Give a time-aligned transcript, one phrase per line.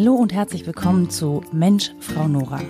[0.00, 2.62] Hallo und herzlich willkommen zu Mensch, Frau Nora.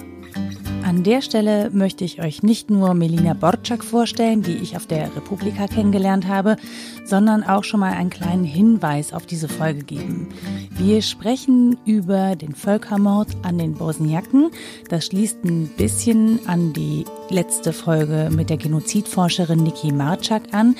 [0.82, 5.14] An der Stelle möchte ich euch nicht nur Melina Borczak vorstellen, die ich auf der
[5.14, 6.56] Republika kennengelernt habe,
[7.04, 10.30] sondern auch schon mal einen kleinen Hinweis auf diese Folge geben.
[10.71, 14.51] Wir sprechen über den Völkermord an den Bosniaken.
[14.88, 20.74] Das schließt ein bisschen an die letzte Folge mit der Genozidforscherin Niki Marczak an.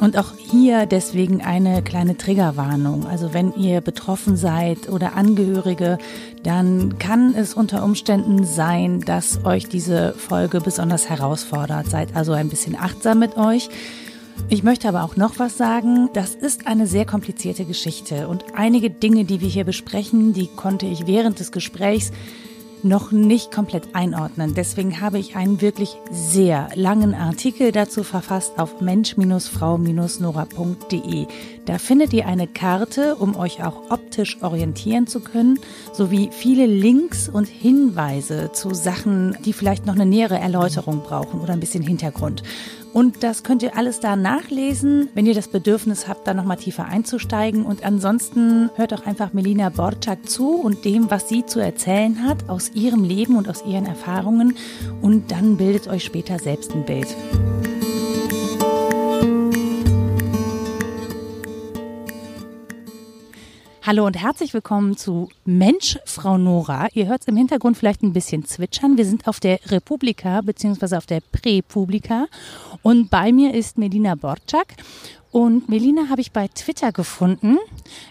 [0.00, 3.06] Und auch hier deswegen eine kleine Triggerwarnung.
[3.06, 5.98] Also wenn ihr betroffen seid oder Angehörige,
[6.44, 11.88] dann kann es unter Umständen sein, dass euch diese Folge besonders herausfordert.
[11.88, 13.70] Seid also ein bisschen achtsam mit euch.
[14.48, 16.08] Ich möchte aber auch noch was sagen.
[16.14, 20.86] Das ist eine sehr komplizierte Geschichte und einige Dinge, die wir hier besprechen, die konnte
[20.86, 22.12] ich während des Gesprächs
[22.82, 24.54] noch nicht komplett einordnen.
[24.54, 31.26] Deswegen habe ich einen wirklich sehr langen Artikel dazu verfasst auf mensch-frau-nora.de.
[31.64, 35.58] Da findet ihr eine Karte, um euch auch optisch orientieren zu können,
[35.92, 41.52] sowie viele Links und Hinweise zu Sachen, die vielleicht noch eine nähere Erläuterung brauchen oder
[41.52, 42.42] ein bisschen Hintergrund.
[42.92, 46.86] Und das könnt ihr alles da nachlesen, wenn ihr das Bedürfnis habt, da nochmal tiefer
[46.86, 47.64] einzusteigen.
[47.64, 52.48] Und ansonsten hört auch einfach Melina Borczak zu und dem, was sie zu erzählen hat
[52.48, 54.56] aus ihrem Leben und aus ihren Erfahrungen.
[55.02, 57.08] Und dann bildet euch später selbst ein Bild.
[63.88, 66.88] Hallo und herzlich willkommen zu Mensch, Frau Nora.
[66.92, 68.98] Ihr hört es im Hintergrund vielleicht ein bisschen zwitschern.
[68.98, 72.26] Wir sind auf der Republika beziehungsweise auf der Präpublika
[72.82, 74.74] und bei mir ist Melina Borczak.
[75.32, 77.56] Und Melina habe ich bei Twitter gefunden,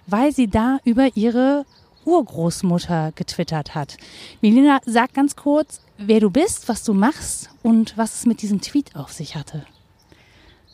[0.08, 1.64] weil sie da über ihre
[2.05, 3.98] Urgroßmutter getwittert hat.
[4.42, 8.61] Melina, sag ganz kurz, wer du bist, was du machst und was es mit diesem
[8.61, 9.64] Tweet auf sich hatte.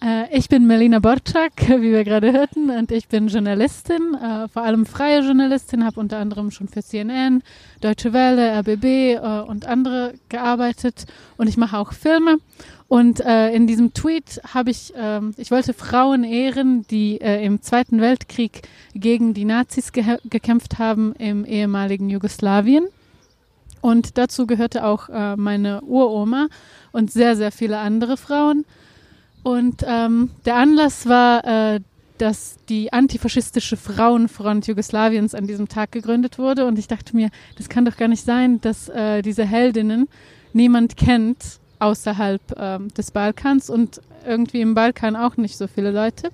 [0.03, 4.63] Äh, ich bin Melina Borczak, wie wir gerade hörten, und ich bin Journalistin, äh, vor
[4.63, 7.41] allem freie Journalistin, habe unter anderem schon für CNN,
[7.79, 11.05] Deutsche Welle, RBB äh, und andere gearbeitet
[11.37, 12.37] und ich mache auch Filme.
[12.89, 18.61] Und in diesem Tweet habe ich, ähm, ich wollte Frauen ehren, die im Zweiten Weltkrieg
[18.93, 22.85] gegen die Nazis ge gekämpft haben im ehemaligen Jugoslawien.
[23.81, 26.49] Und dazu gehörte auch meine Uroma
[26.91, 28.63] und sehr, sehr viele andere Frauen.
[29.43, 31.79] Und ähm, der Anlass war, äh,
[32.17, 36.65] dass die antifaschistische Frauenfront Jugoslawiens an diesem Tag gegründet wurde.
[36.65, 40.07] Und ich dachte mir, das kann doch gar nicht sein, dass äh, diese Heldinnen
[40.53, 46.29] niemand kennt außerhalb ähm, des Balkans und irgendwie im Balkan auch nicht so viele Leute.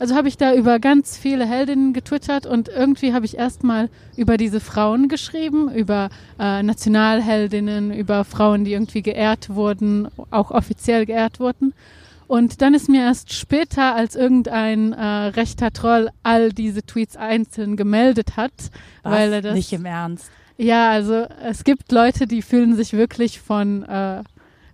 [0.00, 4.36] Also habe ich da über ganz viele Heldinnen getwittert und irgendwie habe ich erstmal über
[4.36, 6.08] diese Frauen geschrieben, über
[6.38, 11.74] äh, Nationalheldinnen, über Frauen, die irgendwie geehrt wurden, auch offiziell geehrt wurden.
[12.28, 17.76] Und dann ist mir erst später, als irgendein äh, rechter Troll all diese Tweets einzeln
[17.76, 18.52] gemeldet hat,
[19.02, 19.12] Was?
[19.12, 20.30] weil er das nicht im Ernst.
[20.58, 24.22] Ja, also es gibt Leute, die fühlen sich wirklich von äh,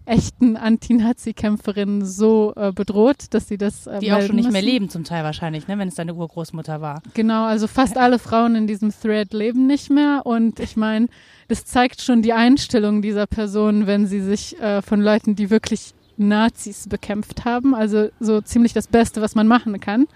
[0.07, 4.53] echten Anti-Nazi-Kämpferinnen so äh, bedroht, dass sie das äh, Die auch schon nicht müssen.
[4.53, 7.03] mehr leben zum Teil wahrscheinlich, ne, wenn es deine Urgroßmutter war.
[7.15, 11.07] Genau, also fast alle Frauen in diesem Thread leben nicht mehr und ich meine,
[11.49, 15.95] das zeigt schon die Einstellung dieser Person, wenn sie sich äh, von Leuten, die wirklich
[16.17, 17.75] Nazis bekämpft haben.
[17.75, 20.07] Also so ziemlich das Beste, was man machen kann.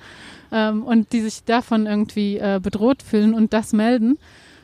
[0.50, 4.19] Ähm, und die sich davon irgendwie äh, bedroht fühlen und das melden.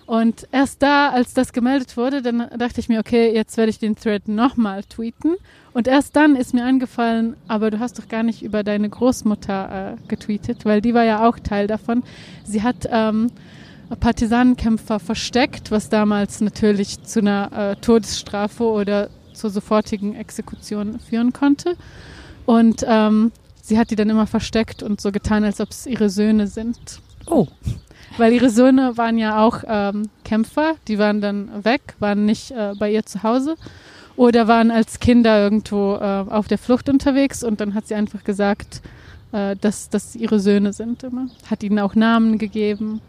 [0.07, 3.79] Und erst da, als das gemeldet wurde, dann dachte ich mir, okay, jetzt werde ich
[3.79, 5.37] den Thread nochmal tweeten.
[5.73, 9.95] Und erst dann ist mir eingefallen, aber du hast doch gar nicht über deine Großmutter
[9.95, 12.03] äh, getweetet, weil die war ja auch Teil davon.
[12.45, 13.31] Sie hat ähm,
[13.99, 21.77] Partisanenkämpfer versteckt, was damals natürlich zu einer äh, Todesstrafe oder zur sofortigen Exekution führen konnte.
[22.47, 26.11] Und ähm, sie hat die dann immer versteckt und so getan, als ob es ihre
[26.11, 27.01] Söhne sind.
[27.27, 27.49] Oh.
[28.17, 32.75] Weil ihre Söhne waren ja auch ähm, Kämpfer, die waren dann weg, waren nicht äh,
[32.79, 33.57] bei ihr zu Hause
[34.17, 38.23] oder waren als Kinder irgendwo äh, auf der Flucht unterwegs und dann hat sie einfach
[38.23, 38.83] gesagt,
[39.33, 41.29] äh, dass das ihre Söhne sind immer.
[41.51, 43.01] Hat ihnen auch Namen gegeben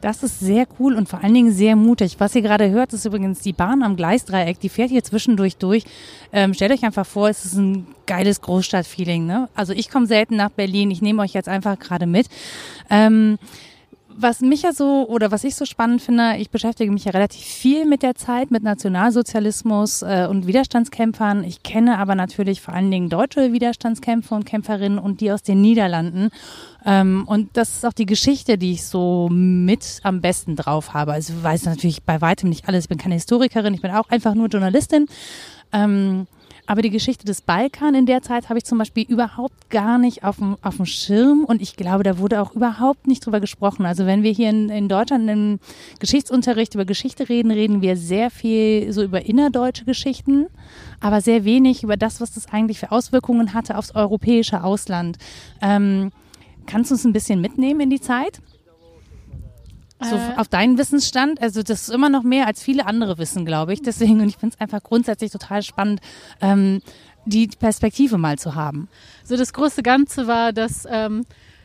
[0.00, 2.16] das ist sehr cool und vor allen Dingen sehr mutig.
[2.18, 4.58] Was ihr gerade hört, ist übrigens die Bahn am Gleisdreieck.
[4.60, 5.84] Die fährt hier zwischendurch durch.
[6.32, 9.26] Ähm, stellt euch einfach vor, es ist ein geiles Großstadtfeeling.
[9.26, 9.48] Ne?
[9.54, 10.90] Also ich komme selten nach Berlin.
[10.90, 12.26] Ich nehme euch jetzt einfach gerade mit.
[12.88, 13.38] Ähm,
[14.16, 17.42] was mich ja so oder was ich so spannend finde, ich beschäftige mich ja relativ
[17.42, 21.44] viel mit der Zeit, mit Nationalsozialismus äh, und Widerstandskämpfern.
[21.44, 25.60] Ich kenne aber natürlich vor allen Dingen deutsche Widerstandskämpfer und Kämpferinnen und die aus den
[25.60, 26.30] Niederlanden.
[26.84, 31.12] Ähm, und das ist auch die Geschichte, die ich so mit am besten drauf habe.
[31.12, 32.84] Also weiß natürlich bei weitem nicht alles.
[32.84, 35.06] Ich bin keine Historikerin, ich bin auch einfach nur Journalistin.
[35.72, 36.26] Ähm,
[36.70, 40.22] Aber die Geschichte des Balkan in der Zeit habe ich zum Beispiel überhaupt gar nicht
[40.22, 43.86] auf dem, auf dem Schirm und ich glaube, da wurde auch überhaupt nicht drüber gesprochen.
[43.86, 45.58] Also wenn wir hier in, in Deutschland im
[45.98, 50.46] Geschichtsunterricht über Geschichte reden, reden wir sehr viel so über innerdeutsche Geschichten,
[51.00, 55.18] aber sehr wenig über das, was das eigentlich für Auswirkungen hatte aufs europäische Ausland.
[55.60, 56.12] Ähm,
[56.66, 58.40] kannst du uns ein bisschen mitnehmen in die Zeit?
[60.02, 63.44] So äh, auf deinen Wissensstand, also das ist immer noch mehr als viele andere wissen,
[63.44, 63.82] glaube ich.
[63.82, 66.00] Deswegen, und ich finde es einfach grundsätzlich total spannend,
[66.40, 66.80] ähm,
[67.26, 68.88] die Perspektive mal zu haben.
[69.24, 71.24] So das große Ganze war, dass ähm,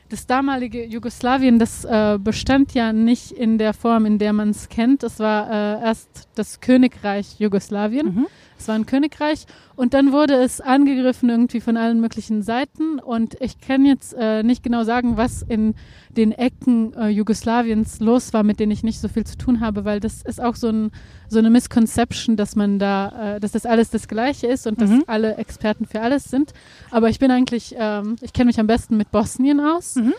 [0.10, 4.70] das damalige Jugoslawien, das äh, bestand ja nicht in der Form, in der man es
[4.70, 5.04] kennt.
[5.04, 8.16] Es war äh, erst das Königreich Jugoslawien.
[8.16, 8.28] Mhm.
[8.58, 13.36] Es war ein Königreich und dann wurde es angegriffen irgendwie von allen möglichen Seiten und
[13.42, 15.76] ich kann jetzt äh, nicht genau sagen, was in
[16.16, 19.86] den Ecken äh, Jugoslawiens los war, mit denen ich nicht so viel zu tun habe,
[19.86, 20.92] weil das ist auch so, ein,
[21.28, 25.00] so eine Misconception, dass man da, äh, dass das alles das Gleiche ist und mhm.
[25.00, 26.54] dass alle Experten für alles sind.
[26.92, 29.96] Aber ich bin eigentlich, ähm, ich kenne mich am besten mit Bosnien aus.
[29.96, 30.14] Mhm.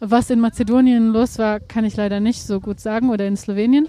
[0.00, 3.86] Was in Mazedonien los war, kann ich leider nicht so gut sagen oder in Slowenien.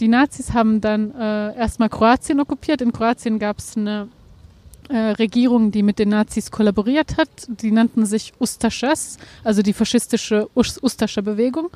[0.00, 2.82] Die Nazis haben dann äh, erstmal Kroatien okkupiert.
[2.82, 4.08] In Kroatien gab es eine
[4.88, 7.28] äh, Regierung, die mit den Nazis kollaboriert hat.
[7.46, 11.70] Die nannten sich Ustaschas, also die faschistische Ustascha Bewegung.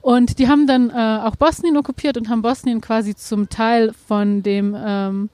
[0.00, 0.92] Und die haben dann äh,
[1.24, 5.30] auch Bosnien okkupiert und haben Bosnien quasi zum Teil von dem ähm,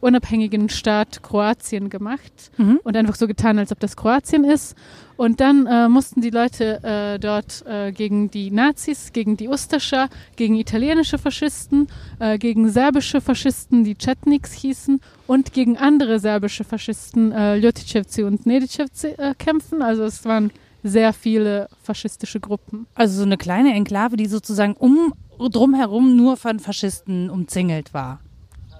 [0.00, 2.78] unabhängigen Staat Kroatien gemacht mhm.
[2.84, 4.76] und einfach so getan, als ob das Kroatien ist.
[5.16, 10.08] Und dann äh, mussten die Leute äh, dort äh, gegen die Nazis, gegen die Ustascha,
[10.36, 11.86] gegen italienische Faschisten,
[12.18, 18.46] äh, gegen serbische Faschisten, die Chetniks hießen, und gegen andere serbische Faschisten, äh, Ljotićevci und
[18.46, 19.82] Nedićevci, äh, kämpfen.
[19.82, 20.50] Also es waren
[20.82, 22.86] sehr viele faschistische Gruppen.
[22.94, 28.20] Also so eine kleine Enklave, die sozusagen um drumherum nur von Faschisten umzingelt war.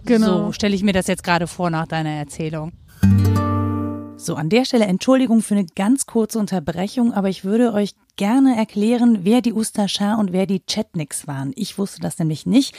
[0.05, 0.47] Genau.
[0.47, 2.73] So stelle ich mir das jetzt gerade vor nach deiner Erzählung.
[4.25, 8.57] So, an der Stelle Entschuldigung für eine ganz kurze Unterbrechung, aber ich würde euch gerne
[8.57, 11.53] erklären, wer die Ustaschar und wer die Chetniks waren.
[11.57, 12.75] Ich wusste das nämlich nicht.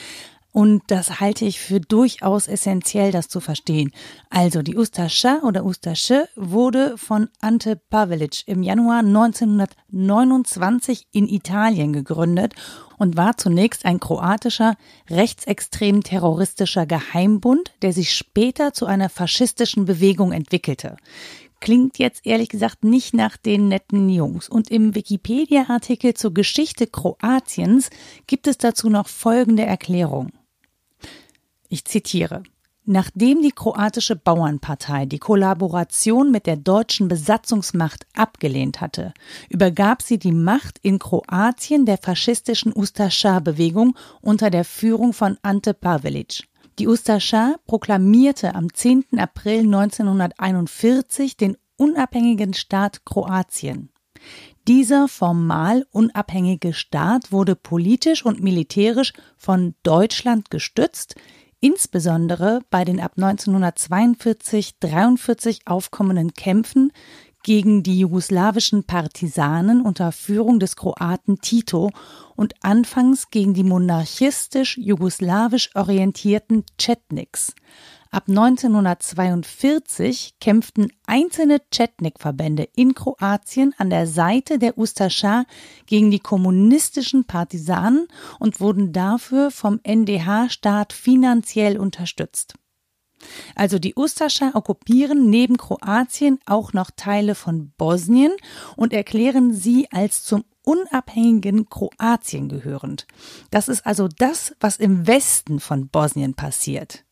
[0.56, 3.92] Und das halte ich für durchaus essentiell, das zu verstehen.
[4.30, 12.54] Also die Ustascha oder Ustasche wurde von Ante Pavelic im Januar 1929 in Italien gegründet
[12.96, 14.76] und war zunächst ein kroatischer,
[15.10, 20.96] rechtsextrem terroristischer Geheimbund, der sich später zu einer faschistischen Bewegung entwickelte.
[21.60, 24.48] Klingt jetzt ehrlich gesagt nicht nach den netten Jungs.
[24.48, 27.90] Und im Wikipedia-Artikel zur Geschichte Kroatiens
[28.26, 30.32] gibt es dazu noch folgende Erklärung.
[31.68, 32.42] Ich zitiere.
[32.88, 39.12] Nachdem die kroatische Bauernpartei die Kollaboration mit der deutschen Besatzungsmacht abgelehnt hatte,
[39.48, 46.44] übergab sie die Macht in Kroatien der faschistischen Ustaša-Bewegung unter der Führung von Ante Pavelic.
[46.78, 49.18] Die Ustaša proklamierte am 10.
[49.18, 53.90] April 1941 den unabhängigen Staat Kroatien.
[54.68, 61.16] Dieser formal unabhängige Staat wurde politisch und militärisch von Deutschland gestützt,
[61.66, 66.92] insbesondere bei den ab 1942-43 aufkommenden Kämpfen
[67.42, 71.90] gegen die jugoslawischen Partisanen unter Führung des Kroaten Tito
[72.36, 77.52] und anfangs gegen die monarchistisch-jugoslawisch orientierten Chetniks.
[78.16, 85.44] Ab 1942 kämpften einzelne Chetnik-Verbände in Kroatien an der Seite der Ustaschar
[85.84, 88.08] gegen die kommunistischen Partisanen
[88.38, 92.54] und wurden dafür vom NDH-Staat finanziell unterstützt.
[93.54, 98.32] Also die Ustascha okkupieren neben Kroatien auch noch Teile von Bosnien
[98.76, 103.06] und erklären sie als zum unabhängigen Kroatien gehörend.
[103.50, 107.05] Das ist also das, was im Westen von Bosnien passiert.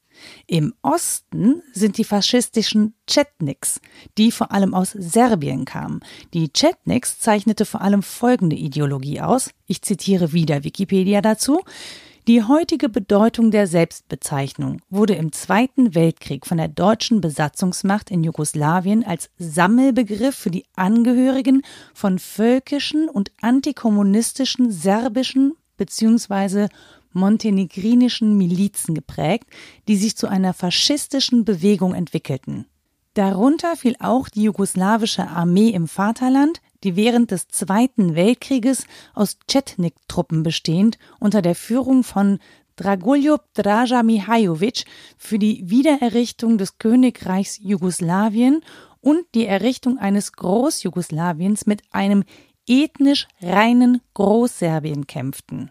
[0.47, 3.81] Im Osten sind die faschistischen Chetniks,
[4.19, 6.01] die vor allem aus Serbien kamen.
[6.33, 9.51] Die Chetniks zeichnete vor allem folgende Ideologie aus.
[9.67, 11.61] Ich zitiere wieder Wikipedia dazu.
[12.27, 19.05] Die heutige Bedeutung der Selbstbezeichnung wurde im Zweiten Weltkrieg von der deutschen Besatzungsmacht in Jugoslawien
[19.05, 21.61] als Sammelbegriff für die Angehörigen
[21.93, 26.69] von völkischen und antikommunistischen serbischen bzw
[27.15, 29.49] montenegrinischen Milizen geprägt,
[29.89, 32.67] die sich zu einer faschistischen Bewegung entwickelten.
[33.15, 40.43] Darunter fiel auch die jugoslawische Armee im Vaterland, die während des Zweiten Weltkrieges aus Chetnik-Truppen
[40.43, 42.41] bestehend unter der Führung von
[42.77, 44.85] Dragoljub Draža Mihajovic
[45.17, 48.63] für die Wiedererrichtung des Königreichs Jugoslawien
[49.01, 52.25] und die Errichtung eines Großjugoslawiens mit einem
[52.67, 55.71] ethnisch reinen Großserbien kämpften.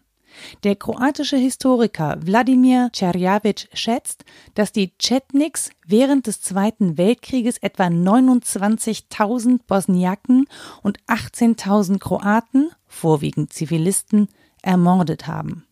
[0.64, 9.60] Der kroatische Historiker Wladimir Czerjawitsch schätzt, dass die Chetniks während des Zweiten Weltkrieges etwa 29.000
[9.68, 10.48] Bosniaken
[10.82, 14.28] und 18.000 Kroaten, vorwiegend Zivilisten,
[14.62, 15.66] ermordet haben.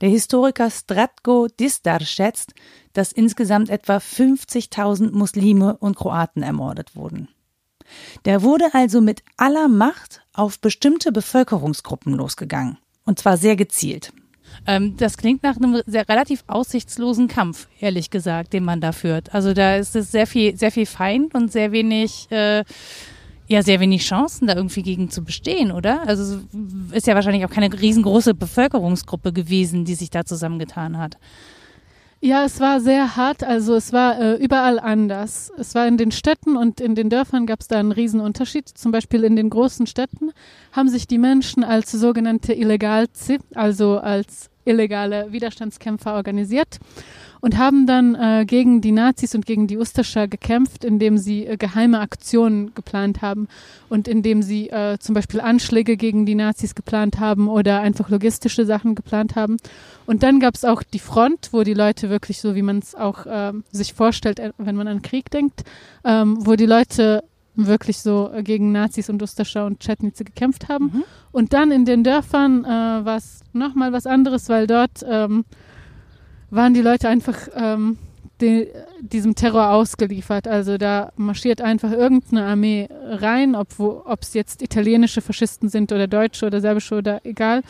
[0.00, 2.54] Der Historiker Stratko Distar schätzt,
[2.92, 7.28] dass insgesamt etwa 50.000 Muslime und Kroaten ermordet wurden.
[8.24, 12.78] Der wurde also mit aller Macht auf bestimmte Bevölkerungsgruppen losgegangen.
[13.04, 14.12] Und zwar sehr gezielt.
[14.66, 19.34] Ähm, das klingt nach einem sehr relativ aussichtslosen Kampf, ehrlich gesagt, den man da führt.
[19.34, 22.64] Also da ist es sehr viel, sehr viel Feind und sehr wenig, äh,
[23.48, 26.06] ja, sehr wenig Chancen, da irgendwie gegen zu bestehen, oder?
[26.06, 26.40] Also
[26.92, 31.16] ist ja wahrscheinlich auch keine riesengroße Bevölkerungsgruppe gewesen, die sich da zusammengetan hat.
[32.24, 33.42] Ja, es war sehr hart.
[33.42, 35.52] Also es war äh, überall anders.
[35.58, 38.68] Es war in den Städten und in den Dörfern gab es da einen riesen Unterschied.
[38.68, 40.30] Zum Beispiel in den großen Städten
[40.70, 46.78] haben sich die Menschen als sogenannte Illegalzi, also als illegale Widerstandskämpfer organisiert
[47.42, 51.56] und haben dann äh, gegen die Nazis und gegen die Ustascha gekämpft, indem sie äh,
[51.56, 53.48] geheime Aktionen geplant haben
[53.88, 58.64] und indem sie äh, zum Beispiel Anschläge gegen die Nazis geplant haben oder einfach logistische
[58.64, 59.56] Sachen geplant haben.
[60.06, 62.94] Und dann gab es auch die Front, wo die Leute wirklich so, wie man es
[62.94, 65.64] auch äh, sich vorstellt, äh, wenn man an Krieg denkt,
[66.04, 67.24] ähm, wo die Leute
[67.56, 70.84] wirklich so äh, gegen Nazis und Ustascha und Chetnice gekämpft haben.
[70.84, 71.04] Mhm.
[71.32, 75.44] Und dann in den Dörfern war es nochmal was anderes, weil dort ähm,
[76.52, 77.98] waren die Leute einfach ähm,
[78.40, 78.68] die,
[79.00, 80.46] diesem Terror ausgeliefert.
[80.46, 86.46] Also da marschiert einfach irgendeine Armee rein, ob es jetzt italienische Faschisten sind oder deutsche
[86.46, 87.62] oder serbische oder egal,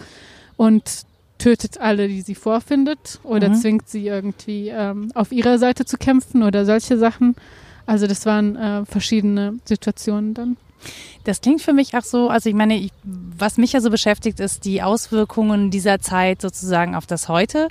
[0.56, 1.06] und
[1.38, 3.54] tötet alle, die sie vorfindet oder mhm.
[3.54, 7.34] zwingt sie irgendwie ähm, auf ihrer Seite zu kämpfen oder solche Sachen.
[7.86, 10.56] Also das waren äh, verschiedene Situationen dann.
[11.24, 14.40] Das klingt für mich auch so, also ich meine, ich, was mich ja so beschäftigt,
[14.40, 17.68] ist die Auswirkungen dieser Zeit sozusagen auf das Heute.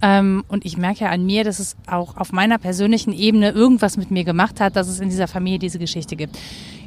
[0.00, 3.96] Ähm, und ich merke ja an mir, dass es auch auf meiner persönlichen Ebene irgendwas
[3.96, 6.38] mit mir gemacht hat, dass es in dieser Familie diese Geschichte gibt.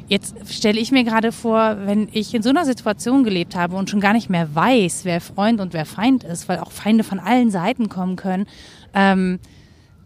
[0.08, 3.90] Jetzt stelle ich mir gerade vor, wenn ich in so einer Situation gelebt habe und
[3.90, 7.18] schon gar nicht mehr weiß, wer Freund und wer Feind ist, weil auch Feinde von
[7.18, 8.46] allen Seiten kommen können,
[8.94, 9.40] ähm,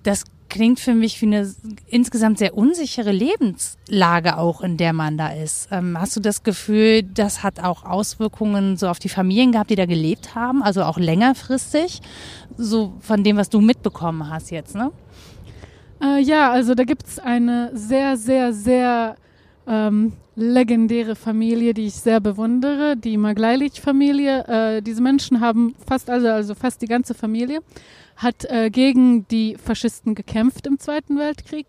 [0.02, 1.50] das klingt für mich wie eine
[1.86, 5.68] insgesamt sehr unsichere Lebenslage auch, in der man da ist.
[5.70, 9.76] Ähm, hast du das Gefühl, das hat auch Auswirkungen so auf die Familien gehabt, die
[9.76, 12.02] da gelebt haben, also auch längerfristig,
[12.58, 14.92] so von dem, was du mitbekommen hast jetzt, ne?
[16.02, 19.16] Äh, ja, also da gibt es eine sehr, sehr, sehr
[19.66, 24.44] ähm, legendäre Familie, die ich sehr bewundere, die Maglajlic-Familie.
[24.48, 27.60] Äh, diese Menschen haben fast also, also fast die ganze Familie
[28.16, 31.66] hat äh, gegen die Faschisten gekämpft im Zweiten Weltkrieg.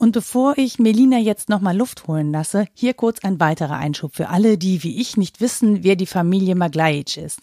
[0.00, 4.28] Und bevor ich Melina jetzt nochmal Luft holen lasse, hier kurz ein weiterer Einschub für
[4.28, 7.40] alle, die wie ich nicht wissen, wer die Familie Maglajic ist.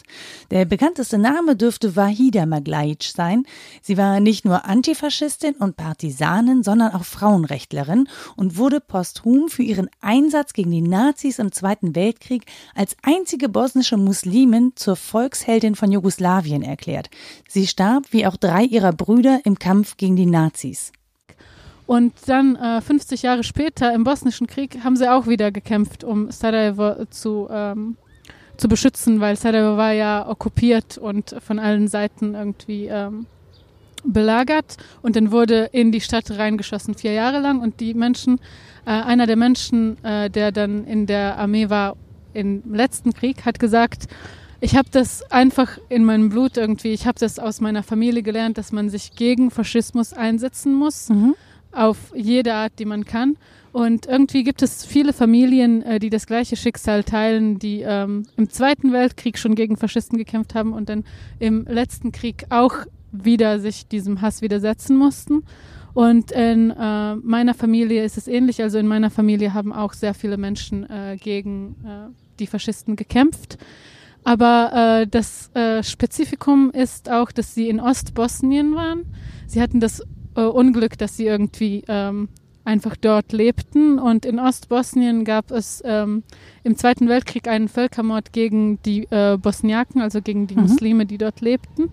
[0.52, 3.44] Der bekannteste Name dürfte Wahida Maglajic sein.
[3.82, 8.08] Sie war nicht nur Antifaschistin und Partisanin, sondern auch Frauenrechtlerin
[8.38, 13.98] und wurde posthum für ihren Einsatz gegen die Nazis im Zweiten Weltkrieg als einzige bosnische
[13.98, 17.10] Muslimin zur Volksheldin von Jugoslawien erklärt.
[17.50, 20.94] Sie starb wie auch drei ihrer Brüder im Kampf gegen die Nazis.
[21.88, 26.32] Und dann äh, 50 Jahre später im Bosnischen Krieg haben sie auch wieder gekämpft, um
[26.32, 27.98] Sarajevo zu, ähm,
[28.58, 33.28] zu beschützen, weil Sarajevo war ja okkupiert und von allen Seiten irgendwie ähm,
[34.04, 34.78] belagert.
[35.04, 37.60] Und dann wurde in die Stadt reingeschossen, vier Jahre lang.
[37.60, 38.40] Und die Menschen,
[38.86, 41.96] äh, einer der Menschen, äh, der dann in der Armee war
[42.34, 44.08] im letzten Krieg, hat gesagt,
[44.60, 48.58] ich habe das einfach in meinem Blut irgendwie, ich habe das aus meiner Familie gelernt,
[48.58, 51.10] dass man sich gegen Faschismus einsetzen muss.
[51.10, 51.36] Mhm
[51.76, 53.38] auf jede Art, die man kann.
[53.72, 58.50] Und irgendwie gibt es viele Familien, äh, die das gleiche Schicksal teilen, die ähm, im
[58.50, 61.04] Zweiten Weltkrieg schon gegen Faschisten gekämpft haben und dann
[61.40, 62.74] im letzten Krieg auch
[63.12, 65.44] wieder sich diesem Hass widersetzen mussten.
[65.94, 68.62] Und in äh, meiner Familie ist es ähnlich.
[68.62, 73.58] Also in meiner Familie haben auch sehr viele Menschen äh, gegen äh, die Faschisten gekämpft.
[74.26, 79.06] Aber äh, das äh, Spezifikum ist auch, dass sie in Ostbosnien waren.
[79.48, 80.02] Sie hatten das
[80.36, 82.30] äh, Unglück, dass sie irgendwie ähm,
[82.66, 84.00] einfach dort lebten.
[84.00, 86.24] Und in Ostbosnien gab es ähm,
[86.64, 90.62] im Zweiten Weltkrieg einen Völkermord gegen die äh, Bosniaken, also gegen die mhm.
[90.64, 91.92] Muslime, die dort lebten.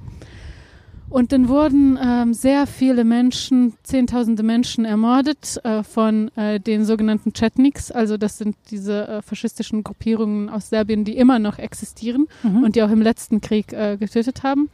[1.12, 7.34] Und dann wurden ähm, sehr viele Menschen, zehntausende Menschen ermordet äh, von äh, den sogenannten
[7.34, 7.90] Chetniks.
[7.90, 12.64] Also das sind diese äh, faschistischen Gruppierungen aus Serbien, die immer noch existieren mhm.
[12.64, 14.70] und die auch im letzten Krieg äh, getötet haben.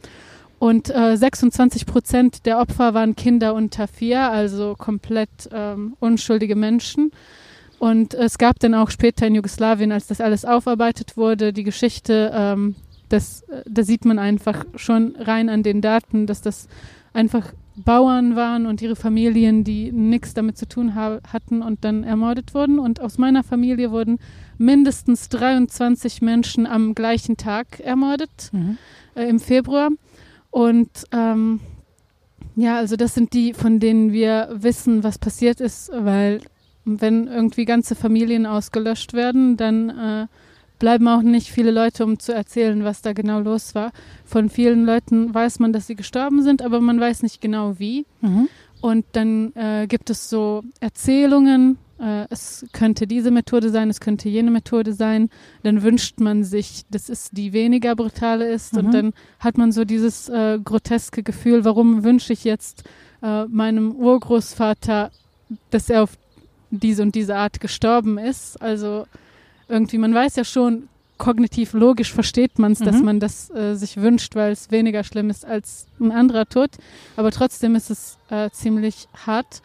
[0.59, 7.11] Und äh, 26 Prozent der Opfer waren Kinder unter vier, also komplett ähm, unschuldige Menschen.
[7.79, 12.31] Und es gab dann auch später in Jugoslawien, als das alles aufarbeitet wurde, die Geschichte,
[12.33, 12.75] ähm,
[13.07, 16.67] das, äh, da sieht man einfach schon rein an den Daten, dass das
[17.13, 22.53] einfach Bauern waren und ihre Familien, die nichts damit zu tun hatten und dann ermordet
[22.53, 22.77] wurden.
[22.77, 24.19] Und aus meiner Familie wurden
[24.57, 28.77] mindestens 23 Menschen am gleichen Tag ermordet mhm.
[29.15, 29.89] äh, im Februar.
[30.51, 31.59] Und ähm,
[32.55, 36.41] ja, also das sind die, von denen wir wissen, was passiert ist, weil
[36.85, 40.27] wenn irgendwie ganze Familien ausgelöscht werden, dann äh,
[40.79, 43.91] bleiben auch nicht viele Leute, um zu erzählen, was da genau los war.
[44.25, 48.05] Von vielen Leuten weiß man, dass sie gestorben sind, aber man weiß nicht genau wie.
[48.21, 48.47] Mhm.
[48.81, 54.29] Und dann äh, gibt es so Erzählungen, äh, es könnte diese Methode sein, es könnte
[54.29, 55.29] jene Methode sein.
[55.63, 58.73] Dann wünscht man sich, dass es die weniger brutale ist.
[58.73, 58.79] Mhm.
[58.79, 62.83] Und dann hat man so dieses äh, groteske Gefühl, warum wünsche ich jetzt
[63.21, 65.11] äh, meinem Urgroßvater,
[65.71, 66.17] dass er auf
[66.71, 68.61] diese und diese Art gestorben ist.
[68.61, 69.05] Also
[69.67, 70.87] irgendwie, man weiß ja schon,
[71.17, 72.85] kognitiv logisch versteht man es, mhm.
[72.85, 76.71] dass man das äh, sich wünscht, weil es weniger schlimm ist als ein anderer Tod.
[77.17, 79.61] Aber trotzdem ist es äh, ziemlich hart.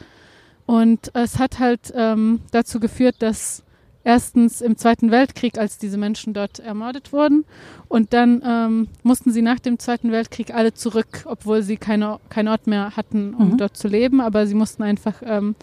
[0.67, 3.65] Und es hat halt ähm, dazu geführt, dass
[4.05, 7.45] erstens im Zweiten Weltkrieg, als diese Menschen dort ermordet wurden,
[7.89, 12.49] und dann ähm, mussten sie nach dem Zweiten Weltkrieg alle zurück, obwohl sie keine, keinen
[12.49, 13.59] Ort mehr hatten, um mhm.
[13.59, 15.55] dort zu leben, aber sie mussten einfach ähm,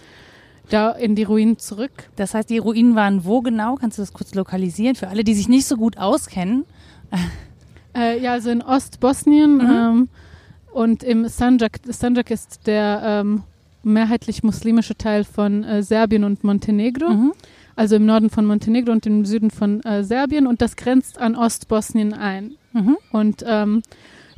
[0.70, 2.10] da in die Ruinen zurück.
[2.16, 3.76] Das heißt, die Ruinen waren wo genau?
[3.76, 6.66] Kannst du das kurz lokalisieren für alle, die sich nicht so gut auskennen?
[7.94, 9.70] Äh, ja, also in Ostbosnien mhm.
[9.70, 10.10] ähm,
[10.72, 11.80] und im Sanjak.
[11.84, 13.44] Sanjak ist der ähm,
[13.84, 17.10] mehrheitlich muslimische Teil von äh, Serbien und Montenegro.
[17.10, 17.34] Mhm.
[17.76, 21.36] Also im Norden von Montenegro und im Süden von äh, Serbien und das grenzt an
[21.36, 22.56] Ostbosnien ein.
[22.74, 22.98] Mhm.
[23.12, 23.82] Und ähm,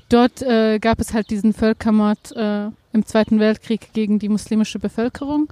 [0.10, 5.52] dort äh, gab es halt diesen Völkermord äh, im Zweiten Weltkrieg gegen die muslimische Bevölkerung.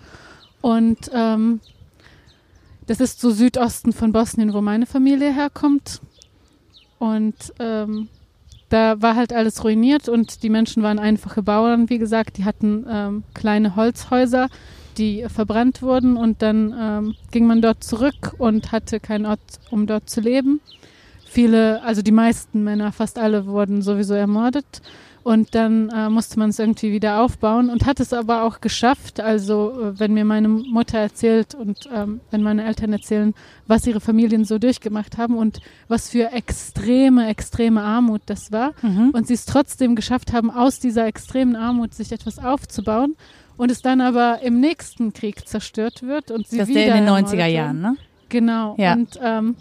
[0.62, 1.60] Und ähm,
[2.86, 6.01] das ist so Südosten von Bosnien, wo meine Familie herkommt.
[7.00, 8.10] Und ähm,
[8.72, 12.38] da war halt alles ruiniert und die Menschen waren einfache Bauern, wie gesagt.
[12.38, 14.48] Die hatten ähm, kleine Holzhäuser,
[14.98, 19.88] die verbrannt wurden und dann ähm, ging man dort zurück und hatte keinen Ort, um
[19.88, 20.62] dort zu leben.
[21.25, 24.81] Viele, also die meisten Männer, fast alle wurden sowieso ermordet.
[25.24, 29.20] Und dann äh, musste man es irgendwie wieder aufbauen und hat es aber auch geschafft.
[29.20, 33.36] Also äh, wenn mir meine Mutter erzählt und ähm, wenn meine Eltern erzählen,
[33.68, 38.74] was ihre Familien so durchgemacht haben und was für extreme, extreme Armut das war.
[38.81, 39.12] Mhm.
[39.12, 43.16] Und sie es trotzdem geschafft haben, aus dieser extremen Armut sich etwas aufzubauen
[43.57, 47.05] und es dann aber im nächsten Krieg zerstört wird und sie das wieder der in
[47.05, 47.96] den 90er Jahren, ne?
[48.29, 48.75] Genau.
[48.79, 48.94] Ja.
[48.94, 49.55] Und ähm,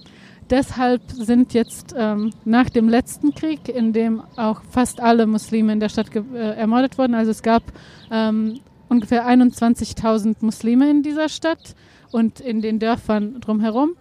[0.51, 5.81] deshalb sind jetzt ähm, nach dem letzten Krieg, in dem auch fast alle Muslime in
[5.81, 7.63] der Stadt äh, ermordet wurden, also es gab
[8.11, 11.75] ähm, ungefähr 21.000 Muslime in dieser Stadt
[12.11, 13.97] und in den Dörfern drumherum.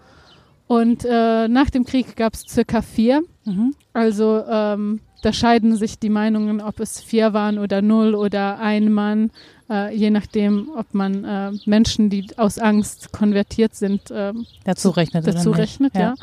[0.67, 3.21] Und äh, nach dem Krieg gab es circa vier.
[3.45, 3.73] Mhm.
[3.93, 8.91] Also ähm, da scheiden sich die Meinungen, ob es vier waren oder null oder ein
[8.91, 9.31] Mann,
[9.69, 14.33] äh, je nachdem, ob man äh, Menschen, die aus Angst konvertiert sind, äh,
[14.63, 15.27] dazu rechnet.
[15.27, 16.01] Dazu rechnet, ja.
[16.01, 16.15] ja.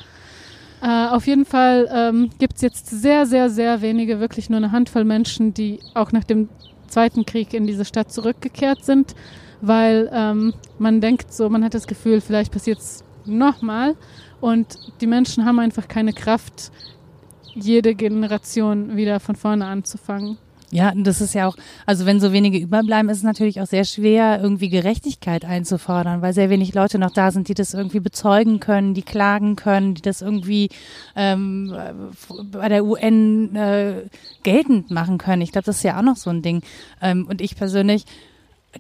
[0.86, 4.70] Äh, auf jeden Fall ähm, gibt es jetzt sehr, sehr, sehr wenige, wirklich nur eine
[4.70, 6.48] Handvoll Menschen, die auch nach dem
[6.86, 9.16] Zweiten Krieg in diese Stadt zurückgekehrt sind,
[9.60, 13.96] weil ähm, man denkt so, man hat das Gefühl, vielleicht passiert es nochmal
[14.40, 16.70] und die Menschen haben einfach keine Kraft,
[17.56, 20.38] jede Generation wieder von vorne anzufangen.
[20.72, 23.84] Ja, das ist ja auch, also wenn so wenige überbleiben, ist es natürlich auch sehr
[23.84, 28.58] schwer, irgendwie Gerechtigkeit einzufordern, weil sehr wenig Leute noch da sind, die das irgendwie bezeugen
[28.58, 30.70] können, die klagen können, die das irgendwie
[31.14, 31.72] ähm,
[32.50, 34.02] bei der UN äh,
[34.42, 35.42] geltend machen können.
[35.42, 36.62] Ich glaube, das ist ja auch noch so ein Ding.
[37.00, 38.04] Ähm, und ich persönlich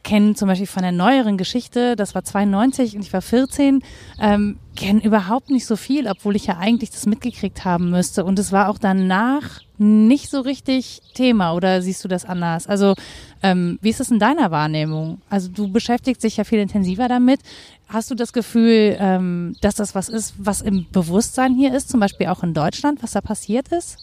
[0.02, 3.82] kennen zum Beispiel von der neueren Geschichte, das war 92 und ich war 14,
[4.20, 8.24] ähm, kennen überhaupt nicht so viel, obwohl ich ja eigentlich das mitgekriegt haben müsste.
[8.24, 12.66] Und es war auch danach nicht so richtig Thema oder siehst du das anders?
[12.66, 12.94] Also
[13.42, 15.20] ähm, wie ist es in deiner Wahrnehmung?
[15.28, 17.40] Also du beschäftigst dich ja viel intensiver damit.
[17.88, 22.00] Hast du das Gefühl, ähm, dass das was ist, was im Bewusstsein hier ist, zum
[22.00, 23.98] Beispiel auch in Deutschland, was da passiert ist?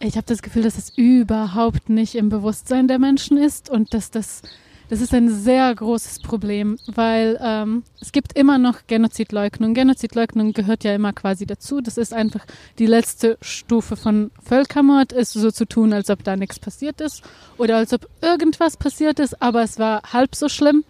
[0.00, 4.10] Ich habe das Gefühl, dass es überhaupt nicht im Bewusstsein der Menschen ist und dass
[4.10, 4.42] das
[4.88, 9.74] das ist ein sehr großes Problem, weil ähm, es gibt immer noch Genozidleugnung.
[9.74, 11.80] Genozidleugnung gehört ja immer quasi dazu.
[11.80, 12.44] Das ist einfach
[12.78, 17.22] die letzte Stufe von Völkermord, ist so zu tun, als ob da nichts passiert ist
[17.58, 20.84] oder als ob irgendwas passiert ist, aber es war halb so schlimm.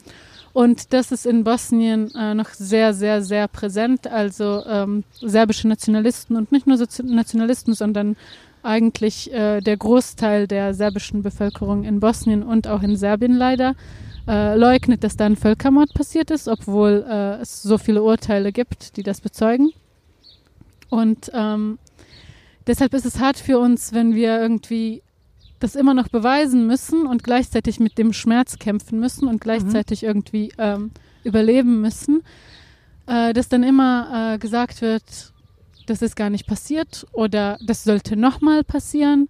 [0.52, 4.06] Und das ist in Bosnien äh, noch sehr, sehr, sehr präsent.
[4.06, 8.16] Also ähm, serbische Nationalisten und nicht nur so Nationalisten, sondern
[8.62, 13.74] eigentlich äh, der Großteil der serbischen Bevölkerung in Bosnien und auch in Serbien leider
[14.26, 18.96] äh, leugnet, dass da ein Völkermord passiert ist, obwohl äh, es so viele Urteile gibt,
[18.96, 19.70] die das bezeugen.
[20.90, 21.78] Und ähm,
[22.66, 25.02] deshalb ist es hart für uns, wenn wir irgendwie
[25.60, 30.08] das immer noch beweisen müssen und gleichzeitig mit dem Schmerz kämpfen müssen und gleichzeitig mhm.
[30.08, 30.90] irgendwie ähm,
[31.24, 32.22] überleben müssen,
[33.06, 35.32] äh, dass dann immer äh, gesagt wird,
[35.90, 39.28] das ist gar nicht passiert oder das sollte nochmal passieren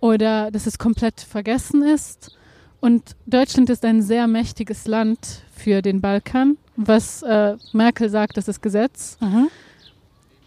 [0.00, 2.36] oder dass es komplett vergessen ist.
[2.80, 8.48] Und Deutschland ist ein sehr mächtiges Land für den Balkan, was äh, Merkel sagt, das
[8.48, 9.16] ist Gesetz.
[9.20, 9.48] Mhm.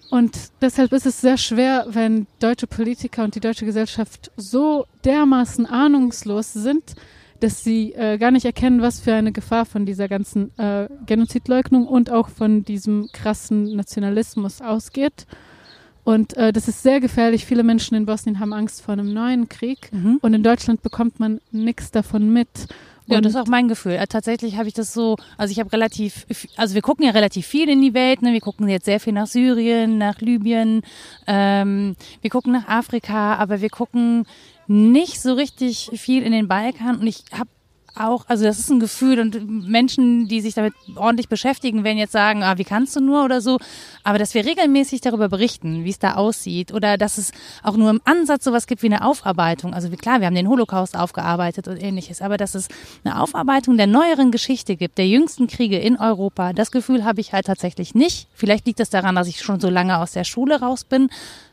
[0.10, 5.65] Und deshalb ist es sehr schwer, wenn deutsche Politiker und die deutsche Gesellschaft so dermaßen
[5.65, 6.95] ahnungslos sind,
[7.39, 11.88] dass sie äh, gar nicht erkennen, was für eine Gefahr von dieser ganzen äh, Genozidleugnung
[11.88, 15.25] und auch von diesem krassen Nationalismus ausgeht.
[16.04, 17.45] Und äh, das ist sehr gefährlich.
[17.45, 19.91] Viele Menschen in Bosnien haben Angst vor einem neuen Krieg.
[19.91, 20.17] Mhm.
[20.21, 22.49] Und in Deutschland bekommt man nichts davon mit.
[23.10, 23.93] Ja, das ist auch mein Gefühl.
[23.93, 26.26] Äh, tatsächlich habe ich das so, also ich habe relativ,
[26.58, 28.34] also wir gucken ja relativ viel in die Welt, ne?
[28.34, 30.82] wir gucken jetzt sehr viel nach Syrien, nach Libyen,
[31.28, 34.26] ähm, wir gucken nach Afrika, aber wir gucken
[34.67, 37.50] nicht so richtig viel in den Balkan und ich habe
[37.95, 42.12] auch, also das ist ein Gefühl und Menschen, die sich damit ordentlich beschäftigen, werden jetzt
[42.12, 43.60] sagen, ah, wie kannst du nur oder so,
[44.04, 47.32] aber dass wir regelmäßig darüber berichten, wie es da aussieht oder dass es
[47.63, 49.73] auch nur im Ansatz sowas gibt wie eine Aufarbeitung.
[49.73, 52.67] Also klar, wir haben den Holocaust aufgearbeitet und ähnliches, aber dass es
[53.04, 57.34] eine Aufarbeitung der neueren Geschichte gibt, der jüngsten Kriege in Europa, das Gefühl habe ich
[57.34, 58.28] halt tatsächlich nicht.
[58.34, 61.10] Vielleicht liegt es das daran, dass ich schon so lange aus der Schule raus bin,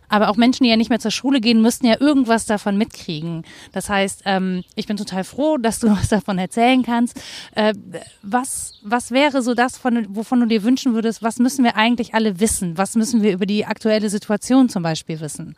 [0.09, 3.45] aber auch Menschen, die ja nicht mehr zur Schule gehen, müssten ja irgendwas davon mitkriegen.
[3.73, 7.21] Das heißt, ähm, ich bin total froh, dass du was davon erzählen kannst.
[7.55, 7.75] Äh,
[8.23, 12.15] was, was wäre so das, von, wovon du dir wünschen würdest, was müssen wir eigentlich
[12.15, 12.79] alle wissen?
[12.79, 15.57] Was müssen wir über die aktuelle Situation zum Beispiel wissen?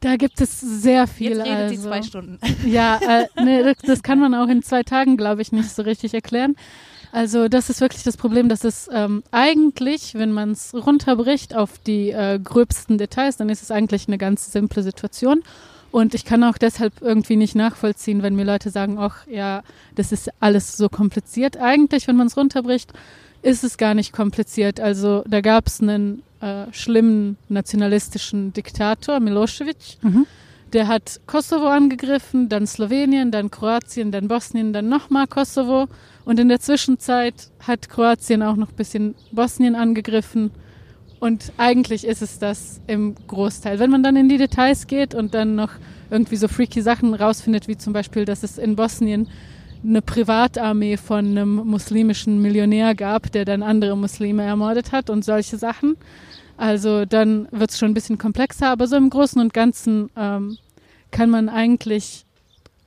[0.00, 1.30] Da gibt es sehr viel.
[1.30, 1.74] Jetzt redet also.
[1.74, 2.38] sie zwei Stunden.
[2.64, 5.82] Ja, äh, nee, das, das kann man auch in zwei Tagen, glaube ich, nicht so
[5.82, 6.54] richtig erklären.
[7.12, 11.78] Also das ist wirklich das Problem, dass es ähm, eigentlich, wenn man es runterbricht auf
[11.78, 15.42] die äh, gröbsten Details, dann ist es eigentlich eine ganz simple Situation.
[15.90, 19.62] Und ich kann auch deshalb irgendwie nicht nachvollziehen, wenn mir Leute sagen, ach ja,
[19.94, 21.56] das ist alles so kompliziert.
[21.56, 22.92] Eigentlich, wenn man es runterbricht,
[23.40, 24.80] ist es gar nicht kompliziert.
[24.80, 29.96] Also da gab es einen äh, schlimmen nationalistischen Diktator, Milosevic.
[30.02, 30.26] Mhm.
[30.74, 35.86] Der hat Kosovo angegriffen, dann Slowenien, dann Kroatien, dann Bosnien, dann nochmal Kosovo.
[36.28, 40.50] Und in der Zwischenzeit hat Kroatien auch noch ein bisschen Bosnien angegriffen.
[41.20, 43.78] Und eigentlich ist es das im Großteil.
[43.78, 45.70] Wenn man dann in die Details geht und dann noch
[46.10, 49.26] irgendwie so freaky Sachen rausfindet, wie zum Beispiel, dass es in Bosnien
[49.82, 55.56] eine Privatarmee von einem muslimischen Millionär gab, der dann andere Muslime ermordet hat und solche
[55.56, 55.96] Sachen.
[56.58, 60.58] Also dann wird es schon ein bisschen komplexer, aber so im Großen und Ganzen ähm,
[61.10, 62.26] kann man eigentlich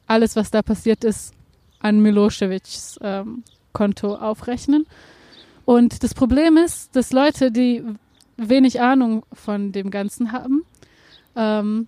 [0.05, 1.33] alles, was da passiert ist,
[1.81, 4.85] an Milosevics ähm, Konto aufrechnen.
[5.65, 7.83] Und das Problem ist, dass Leute, die
[8.37, 10.63] wenig Ahnung von dem Ganzen haben,
[11.35, 11.87] ähm,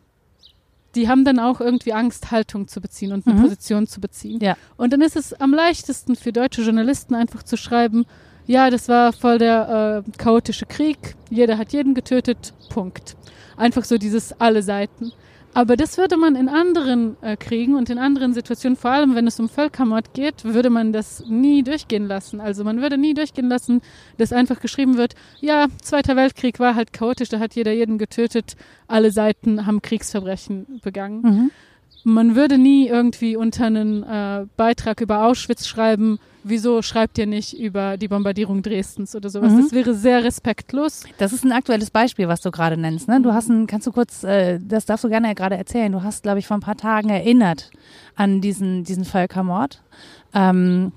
[0.96, 3.42] die haben dann auch irgendwie Angst, Haltung zu beziehen und eine mhm.
[3.44, 4.40] Position zu beziehen.
[4.42, 4.56] Ja.
[4.78, 8.06] Und dann ist es am leichtesten für deutsche Journalisten einfach zu schreiben,
[8.46, 13.16] ja, das war voll der äh, chaotische Krieg, jeder hat jeden getötet, Punkt.
[13.56, 15.14] Einfach so dieses alle Seiten.
[15.54, 19.28] Aber das würde man in anderen äh, Kriegen und in anderen Situationen, vor allem wenn
[19.28, 22.42] es um Völkermord geht, würde man das nie durchgehen lassen.
[22.42, 23.82] Also man würde nie durchgehen lassen,
[24.18, 28.56] dass einfach geschrieben wird, ja, Zweiter Weltkrieg war halt chaotisch, da hat jeder jeden getötet,
[28.88, 31.22] alle Seiten haben Kriegsverbrechen begangen.
[31.22, 31.52] Mhm.
[32.04, 37.58] Man würde nie irgendwie unter einen äh, Beitrag über Auschwitz schreiben, wieso schreibt ihr nicht
[37.58, 39.52] über die Bombardierung Dresdens oder sowas?
[39.52, 39.62] Mhm.
[39.64, 41.04] Das wäre sehr respektlos.
[41.18, 43.08] Das ist ein aktuelles Beispiel, was du gerade nennst.
[43.08, 43.22] Ne?
[43.22, 45.92] Du hast ein, kannst du kurz, äh, das darfst du gerne gerade erzählen.
[45.92, 47.72] Du hast, glaube ich, vor ein paar Tagen erinnert
[48.16, 49.82] an diesen, diesen Völkermord.
[50.34, 50.92] Ähm,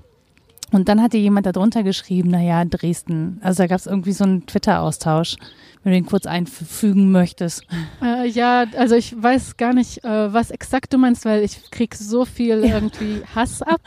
[0.71, 3.39] und dann hat dir jemand darunter geschrieben, naja, Dresden.
[3.41, 5.37] Also da gab es irgendwie so einen Twitter-Austausch,
[5.83, 7.63] wenn du den kurz einfügen möchtest.
[8.01, 11.95] Äh, ja, also ich weiß gar nicht, äh, was exakt du meinst, weil ich krieg
[11.95, 13.81] so viel irgendwie Hass ab.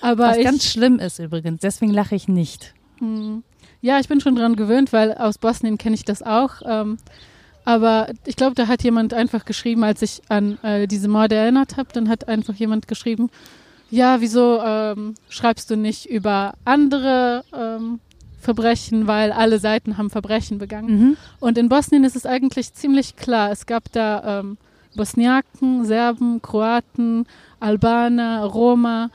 [0.00, 2.74] Aber Was ich, ganz schlimm ist übrigens, deswegen lache ich nicht.
[2.98, 3.42] Hm.
[3.80, 6.62] Ja, ich bin schon dran gewöhnt, weil aus Bosnien kenne ich das auch.
[6.64, 6.96] Ähm,
[7.64, 11.76] aber ich glaube, da hat jemand einfach geschrieben, als ich an äh, diese Morde erinnert
[11.76, 13.28] habe, dann hat einfach jemand geschrieben,
[13.90, 18.00] ja, wieso ähm, schreibst du nicht über andere ähm,
[18.40, 20.90] Verbrechen, weil alle Seiten haben Verbrechen begangen.
[20.90, 21.16] Mhm.
[21.40, 23.50] Und in Bosnien ist es eigentlich ziemlich klar.
[23.50, 24.58] Es gab da ähm,
[24.96, 27.26] Bosniaken, Serben, Kroaten,
[27.60, 29.10] Albaner, Roma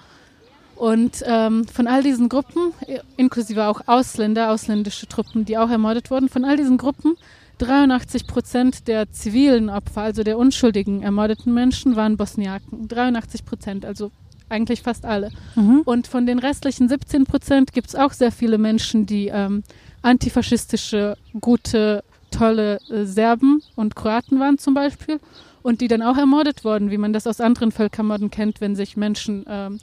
[0.76, 2.74] und ähm, von all diesen Gruppen,
[3.16, 7.16] inklusive auch Ausländer, ausländische Truppen, die auch ermordet wurden, von all diesen Gruppen,
[7.60, 12.88] 83 Prozent der zivilen Opfer, also der unschuldigen ermordeten Menschen, waren Bosniaken.
[12.88, 14.12] 83 Prozent, also
[14.54, 15.32] eigentlich fast alle.
[15.56, 15.82] Mhm.
[15.84, 19.63] Und von den restlichen 17 Prozent gibt es auch sehr viele Menschen, die ähm,
[20.02, 25.20] antifaschistische, gute tolle äh, Serben und Kroaten waren zum Beispiel
[25.62, 28.98] und die dann auch ermordet wurden, wie man das aus anderen Völkermorden kennt, wenn sich
[28.98, 29.80] Menschen ähm,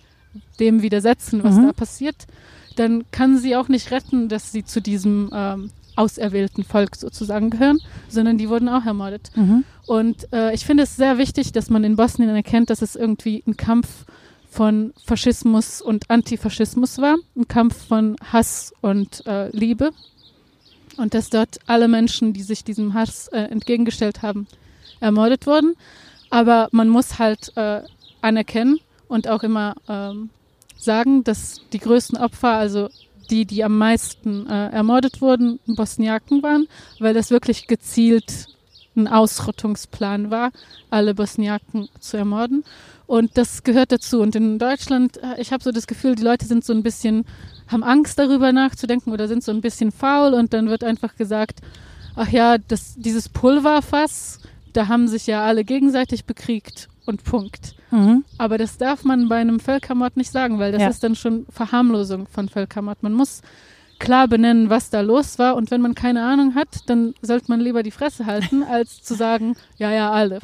[0.58, 1.66] dem widersetzen, was mhm.
[1.66, 2.26] da passiert,
[2.76, 7.78] dann kann sie auch nicht retten, dass sie zu diesem ähm, auserwählten Volk sozusagen gehören,
[8.08, 9.30] sondern die wurden auch ermordet.
[9.34, 9.64] Mhm.
[9.86, 13.42] Und äh, ich finde es sehr wichtig, dass man in Bosnien erkennt, dass es irgendwie
[13.46, 14.04] ein Kampf
[14.50, 19.92] von Faschismus und Antifaschismus war, ein Kampf von Hass und äh, Liebe.
[20.96, 24.46] Und dass dort alle Menschen, die sich diesem Hass äh, entgegengestellt haben,
[24.98, 25.76] ermordet wurden.
[26.28, 27.82] Aber man muss halt äh,
[28.20, 30.30] anerkennen und auch immer ähm,
[30.76, 32.88] sagen, dass die größten Opfer, also
[33.30, 36.66] die, die am meisten äh, ermordet wurden, Bosniaken waren,
[36.98, 38.48] weil das wirklich gezielt
[38.96, 40.50] ein Ausrottungsplan war,
[40.90, 42.64] alle Bosniaken zu ermorden.
[43.10, 44.20] Und das gehört dazu.
[44.20, 47.24] Und in Deutschland, äh, ich habe so das Gefühl, die Leute sind so ein bisschen,
[47.66, 51.58] haben Angst darüber nachzudenken oder sind so ein bisschen faul und dann wird einfach gesagt,
[52.14, 54.38] ach ja, das, dieses Pulverfass,
[54.74, 57.74] da haben sich ja alle gegenseitig bekriegt und Punkt.
[57.90, 58.24] Mhm.
[58.38, 60.88] Aber das darf man bei einem Völkermord nicht sagen, weil das ja.
[60.88, 63.02] ist dann schon Verharmlosung von Völkermord.
[63.02, 63.42] Man muss
[63.98, 65.56] klar benennen, was da los war.
[65.56, 69.14] Und wenn man keine Ahnung hat, dann sollte man lieber die Fresse halten, als zu
[69.14, 70.38] sagen, ja, ja, alle.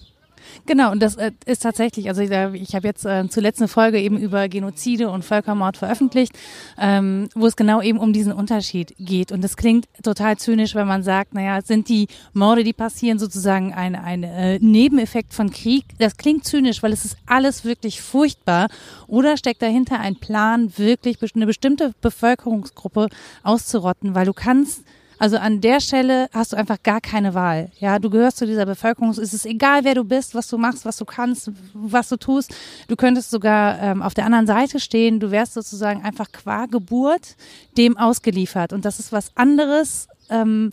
[0.67, 4.01] Genau, und das äh, ist tatsächlich, also ich, ich habe jetzt äh, zuletzt eine Folge
[4.01, 6.33] eben über Genozide und Völkermord veröffentlicht,
[6.79, 9.33] ähm, wo es genau eben um diesen Unterschied geht.
[9.33, 13.73] Und das klingt total zynisch, wenn man sagt, naja, sind die Morde, die passieren, sozusagen
[13.73, 15.85] ein, ein äh, Nebeneffekt von Krieg.
[15.99, 18.69] Das klingt zynisch, weil es ist alles wirklich furchtbar.
[19.07, 23.09] Oder steckt dahinter ein Plan, wirklich eine bestimmte Bevölkerungsgruppe
[23.43, 24.85] auszurotten, weil du kannst
[25.19, 27.71] also an der Stelle hast du einfach gar keine Wahl.
[27.79, 29.11] Ja, du gehörst zu dieser Bevölkerung.
[29.11, 32.55] Es ist egal, wer du bist, was du machst, was du kannst, was du tust.
[32.89, 35.21] Du könntest sogar ähm, auf der anderen Seite stehen.
[35.21, 37.37] Du wärst sozusagen einfach qua Geburt
[37.77, 38.73] dem ausgeliefert.
[38.73, 40.09] Und das ist was anderes.
[40.29, 40.73] Ähm,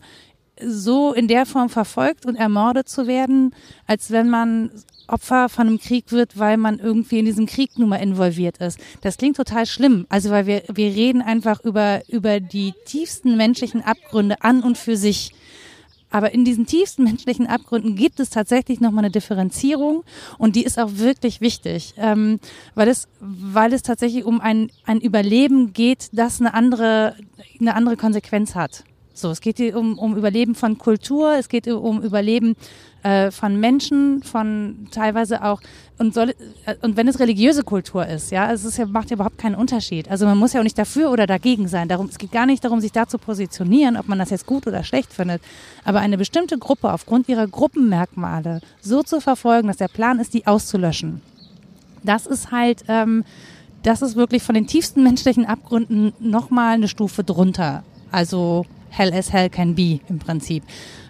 [0.60, 3.54] so in der Form verfolgt und ermordet zu werden,
[3.86, 4.70] als wenn man
[5.06, 8.78] Opfer von einem Krieg wird, weil man irgendwie in diesem Krieg nun mal involviert ist.
[9.00, 10.06] Das klingt total schlimm.
[10.08, 14.96] Also weil wir, wir reden einfach über, über die tiefsten menschlichen Abgründe an und für
[14.96, 15.32] sich.
[16.10, 20.04] Aber in diesen tiefsten menschlichen Abgründen gibt es tatsächlich nochmal eine Differenzierung
[20.38, 22.38] und die ist auch wirklich wichtig, ähm,
[22.76, 27.16] weil, es, weil es tatsächlich um ein, ein Überleben geht, das eine andere,
[27.60, 28.84] eine andere Konsequenz hat.
[29.12, 32.54] So, es geht hier um, um Überleben von Kultur, es geht um Überleben
[33.04, 35.60] äh, von Menschen, von teilweise auch
[35.98, 39.14] und soll äh, und wenn es religiöse Kultur ist, ja, es ist ja, macht ja
[39.14, 40.10] überhaupt keinen Unterschied.
[40.10, 41.88] Also man muss ja auch nicht dafür oder dagegen sein.
[41.88, 44.66] Darum, es geht gar nicht darum, sich da zu positionieren, ob man das jetzt gut
[44.66, 45.42] oder schlecht findet.
[45.84, 50.46] Aber eine bestimmte Gruppe aufgrund ihrer Gruppenmerkmale so zu verfolgen, dass der Plan ist, die
[50.46, 51.20] auszulöschen.
[52.02, 53.24] Das ist halt, ähm,
[53.82, 57.84] das ist wirklich von den tiefsten menschlichen Abgründen nochmal eine Stufe drunter.
[58.10, 60.62] Also hell as hell can be im Prinzip.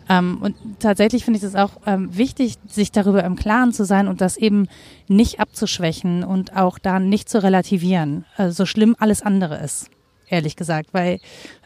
[0.09, 4.09] Ähm, und tatsächlich finde ich es auch ähm, wichtig, sich darüber im Klaren zu sein
[4.09, 4.69] und das eben
[5.09, 9.89] nicht abzuschwächen und auch da nicht zu relativieren, also so schlimm alles andere ist,
[10.29, 11.21] ehrlich gesagt, weil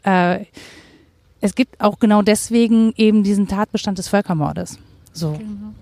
[0.05, 0.45] äh,
[1.41, 4.79] es gibt auch genau deswegen eben diesen Tatbestand des Völkermordes.
[5.13, 5.33] So.
[5.33, 5.73] Genau.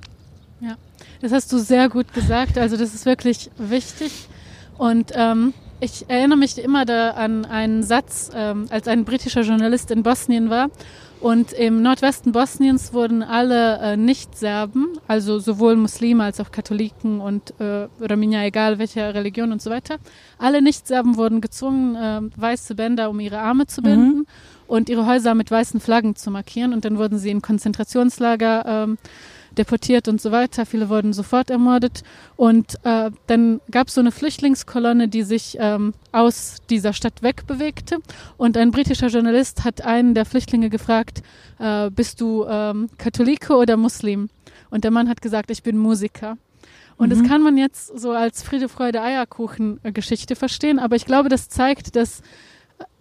[0.60, 0.76] Ja,
[1.20, 2.56] das hast du sehr gut gesagt.
[2.56, 4.28] Also das ist wirklich wichtig
[4.78, 9.90] und ähm, ich erinnere mich immer da an einen Satz, ähm, als ein britischer Journalist
[9.90, 10.70] in Bosnien war.
[11.20, 17.58] Und im Nordwesten Bosniens wurden alle äh, Nicht-Serben, also sowohl Muslime als auch Katholiken und
[17.58, 19.96] äh, Rominia, egal welche Religion und so weiter,
[20.38, 24.26] alle Nicht-Serben wurden gezwungen, äh, weiße Bänder um ihre Arme zu binden mhm.
[24.66, 26.74] und ihre Häuser mit weißen Flaggen zu markieren.
[26.74, 28.98] Und dann wurden sie in Konzentrationslager ähm,
[29.58, 30.66] deportiert und so weiter.
[30.66, 32.02] Viele wurden sofort ermordet.
[32.36, 37.98] Und äh, dann gab es so eine Flüchtlingskolonne, die sich ähm, aus dieser Stadt wegbewegte.
[38.36, 41.22] Und ein britischer Journalist hat einen der Flüchtlinge gefragt,
[41.58, 44.28] äh, bist du ähm, Katholike oder Muslim?
[44.70, 46.36] Und der Mann hat gesagt, ich bin Musiker.
[46.96, 47.18] Und mhm.
[47.18, 51.94] das kann man jetzt so als Friede, Freude, Eierkuchen-Geschichte verstehen, aber ich glaube, das zeigt,
[51.96, 52.22] dass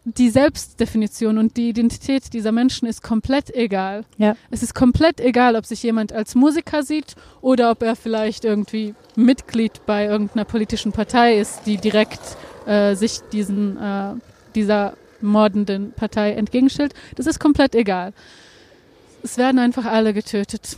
[0.06, 4.06] die Selbstdefinition und die Identität dieser Menschen ist komplett egal.
[4.18, 4.36] Ja.
[4.52, 8.94] Es ist komplett egal, ob sich jemand als Musiker sieht oder ob er vielleicht irgendwie
[9.16, 12.22] Mitglied bei irgendeiner politischen Partei ist, die direkt
[12.68, 14.14] äh, sich diesen, äh,
[14.54, 16.94] dieser mordenden Partei entgegenstellt.
[17.16, 18.14] Das ist komplett egal.
[19.24, 20.78] Es werden einfach alle getötet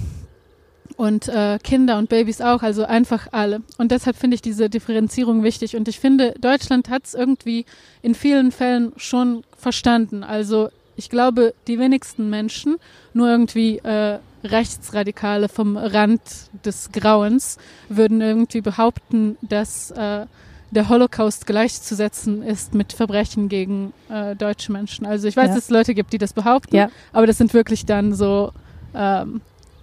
[0.97, 3.61] und äh, Kinder und Babys auch, also einfach alle.
[3.77, 5.75] Und deshalb finde ich diese Differenzierung wichtig.
[5.75, 7.65] Und ich finde, Deutschland hat es irgendwie
[8.01, 10.23] in vielen Fällen schon verstanden.
[10.23, 12.77] Also ich glaube, die wenigsten Menschen,
[13.13, 16.21] nur irgendwie äh, Rechtsradikale vom Rand
[16.65, 20.25] des Grauens, würden irgendwie behaupten, dass äh,
[20.71, 25.05] der Holocaust gleichzusetzen ist mit Verbrechen gegen äh, deutsche Menschen.
[25.05, 25.55] Also ich weiß, ja.
[25.55, 26.89] dass es Leute gibt, die das behaupten, ja.
[27.13, 28.51] aber das sind wirklich dann so
[28.95, 29.41] ähm,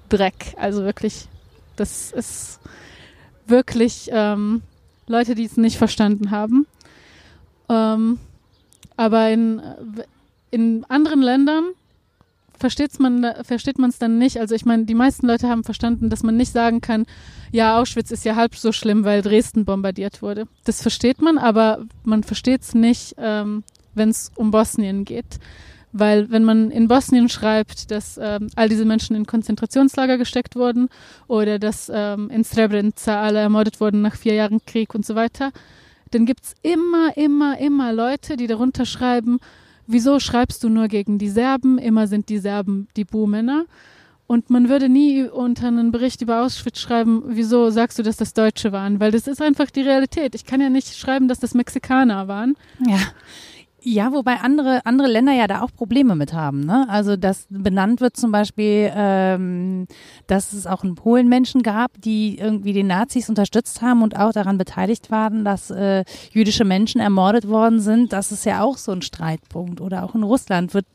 [0.09, 0.55] Dreck.
[0.57, 1.29] Also wirklich,
[1.77, 2.61] das ist
[3.47, 4.62] wirklich ähm,
[5.07, 6.67] Leute, die es nicht verstanden haben.
[7.69, 8.19] Ähm,
[8.97, 9.61] aber in,
[10.51, 11.64] in anderen Ländern
[12.59, 14.38] versteht's man, versteht man es dann nicht.
[14.38, 17.07] Also ich meine, die meisten Leute haben verstanden, dass man nicht sagen kann,
[17.51, 20.47] ja, Auschwitz ist ja halb so schlimm, weil Dresden bombardiert wurde.
[20.64, 23.64] Das versteht man, aber man versteht es nicht, ähm,
[23.95, 25.38] wenn es um Bosnien geht.
[25.96, 30.88] Weil wenn man in Bosnien schreibt, dass ähm, all diese Menschen in Konzentrationslager gesteckt wurden
[31.28, 35.52] oder dass ähm, in Srebrenica alle ermordet wurden nach vier Jahren Krieg und so weiter,
[36.11, 39.38] dann gibt's immer, immer, immer Leute, die darunter schreiben,
[39.87, 41.78] wieso schreibst du nur gegen die Serben?
[41.78, 43.64] Immer sind die Serben die Buhmänner.
[44.26, 48.33] Und man würde nie unter einen Bericht über Auschwitz schreiben, wieso sagst du, dass das
[48.33, 48.98] Deutsche waren?
[48.98, 50.35] Weil das ist einfach die Realität.
[50.35, 52.57] Ich kann ja nicht schreiben, dass das Mexikaner waren.
[52.85, 52.98] Ja.
[53.87, 56.64] Ja, wobei andere, andere Länder ja da auch Probleme mit haben.
[56.64, 56.87] Ne?
[56.88, 59.87] Also dass benannt wird zum Beispiel, ähm,
[60.27, 64.33] dass es auch in Polen Menschen gab, die irgendwie den Nazis unterstützt haben und auch
[64.33, 68.14] daran beteiligt waren, dass äh, jüdische Menschen ermordet worden sind.
[68.14, 69.83] Das ist ja auch so ein Streitpunkt.
[69.83, 70.87] Oder auch in Russland wird,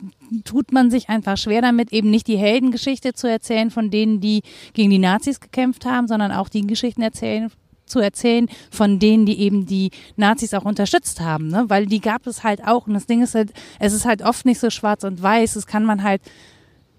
[0.43, 4.41] tut man sich einfach schwer damit, eben nicht die Heldengeschichte zu erzählen von denen, die
[4.73, 7.51] gegen die Nazis gekämpft haben, sondern auch die Geschichten erzählen
[7.89, 11.65] zu erzählen von denen, die eben die Nazis auch unterstützt haben, ne?
[11.67, 12.87] weil die gab es halt auch.
[12.87, 15.55] Und das Ding ist halt, es ist halt oft nicht so schwarz und weiß.
[15.55, 16.21] Es kann man halt,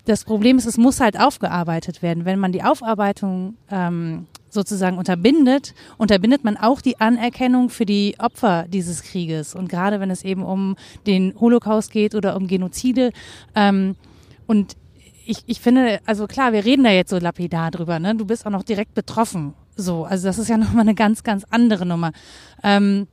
[0.04, 2.24] das Problem ist, es muss halt aufgearbeitet werden.
[2.24, 8.66] Wenn man die Aufarbeitung ähm, sozusagen unterbindet, unterbindet man auch die Anerkennung für die Opfer
[8.68, 9.54] dieses Krieges.
[9.54, 10.76] Und gerade wenn es eben um
[11.06, 13.12] den Holocaust geht oder um Genozide.
[13.54, 13.96] Ähm,
[14.46, 14.76] und
[15.24, 18.16] ich, ich finde, also klar, wir reden da jetzt so lapidar drüber, ne?
[18.16, 19.54] Du bist auch noch direkt betroffen.
[19.80, 22.12] So, also das ist ja nochmal eine ganz, ganz andere Nummer.
[22.62, 23.06] Ähm,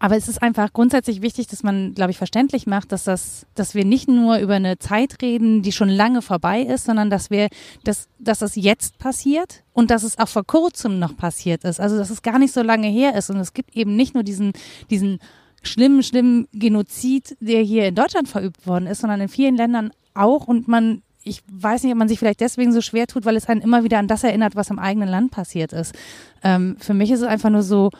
[0.00, 3.74] aber es ist einfach grundsätzlich wichtig, dass man, glaube ich, verständlich macht, dass das, dass
[3.74, 7.48] wir nicht nur über eine Zeit reden, die schon lange vorbei ist, sondern dass wir,
[7.82, 11.80] dass, dass das jetzt passiert und dass es auch vor kurzem noch passiert ist.
[11.80, 14.22] Also dass es gar nicht so lange her ist und es gibt eben nicht nur
[14.22, 14.52] diesen,
[14.88, 15.18] diesen
[15.62, 20.46] schlimmen, schlimmen Genozid, der hier in Deutschland verübt worden ist, sondern in vielen Ländern auch
[20.46, 23.48] und man ich weiß nicht, ob man sich vielleicht deswegen so schwer tut, weil es
[23.48, 25.94] einen immer wieder an das erinnert, was im eigenen Land passiert ist.
[26.42, 27.90] Ähm, für mich ist es einfach nur so,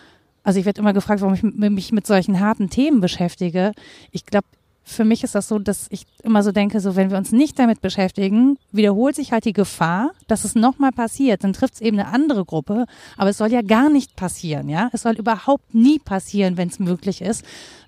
[0.43, 3.73] also ich werde immer gefragt, warum ich mich mit solchen harten Themen beschäftige.
[4.13, 4.47] Ich glaube,
[4.89, 7.59] für mich ist das so, dass ich immer so denke, so wenn wir uns nicht
[7.59, 11.45] damit beschäftigen, wiederholt sich halt die Gefahr, dass es nochmal passiert.
[11.45, 12.87] Dann trifft es eben eine andere Gruppe,
[13.19, 14.89] aber es soll ja gar nicht passieren, ja.
[14.93, 17.45] Es soll überhaupt nie passieren, wenn es möglich ist.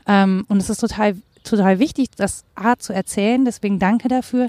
[0.07, 4.48] Ähm, und es ist total total wichtig, das A zu erzählen, deswegen danke dafür.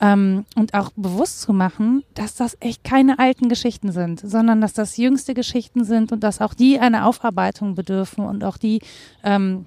[0.00, 4.72] Ähm, und auch bewusst zu machen, dass das echt keine alten Geschichten sind, sondern dass
[4.72, 8.80] das jüngste Geschichten sind und dass auch die eine Aufarbeitung bedürfen und auch die,
[9.22, 9.66] ähm,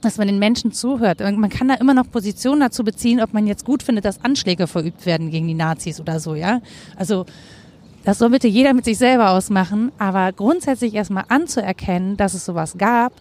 [0.00, 1.20] dass man den Menschen zuhört.
[1.20, 4.66] Man kann da immer noch Positionen dazu beziehen, ob man jetzt gut findet, dass Anschläge
[4.66, 6.60] verübt werden gegen die Nazis oder so, ja.
[6.96, 7.26] Also
[8.02, 12.76] das soll bitte jeder mit sich selber ausmachen, aber grundsätzlich erstmal anzuerkennen, dass es sowas
[12.78, 13.12] gab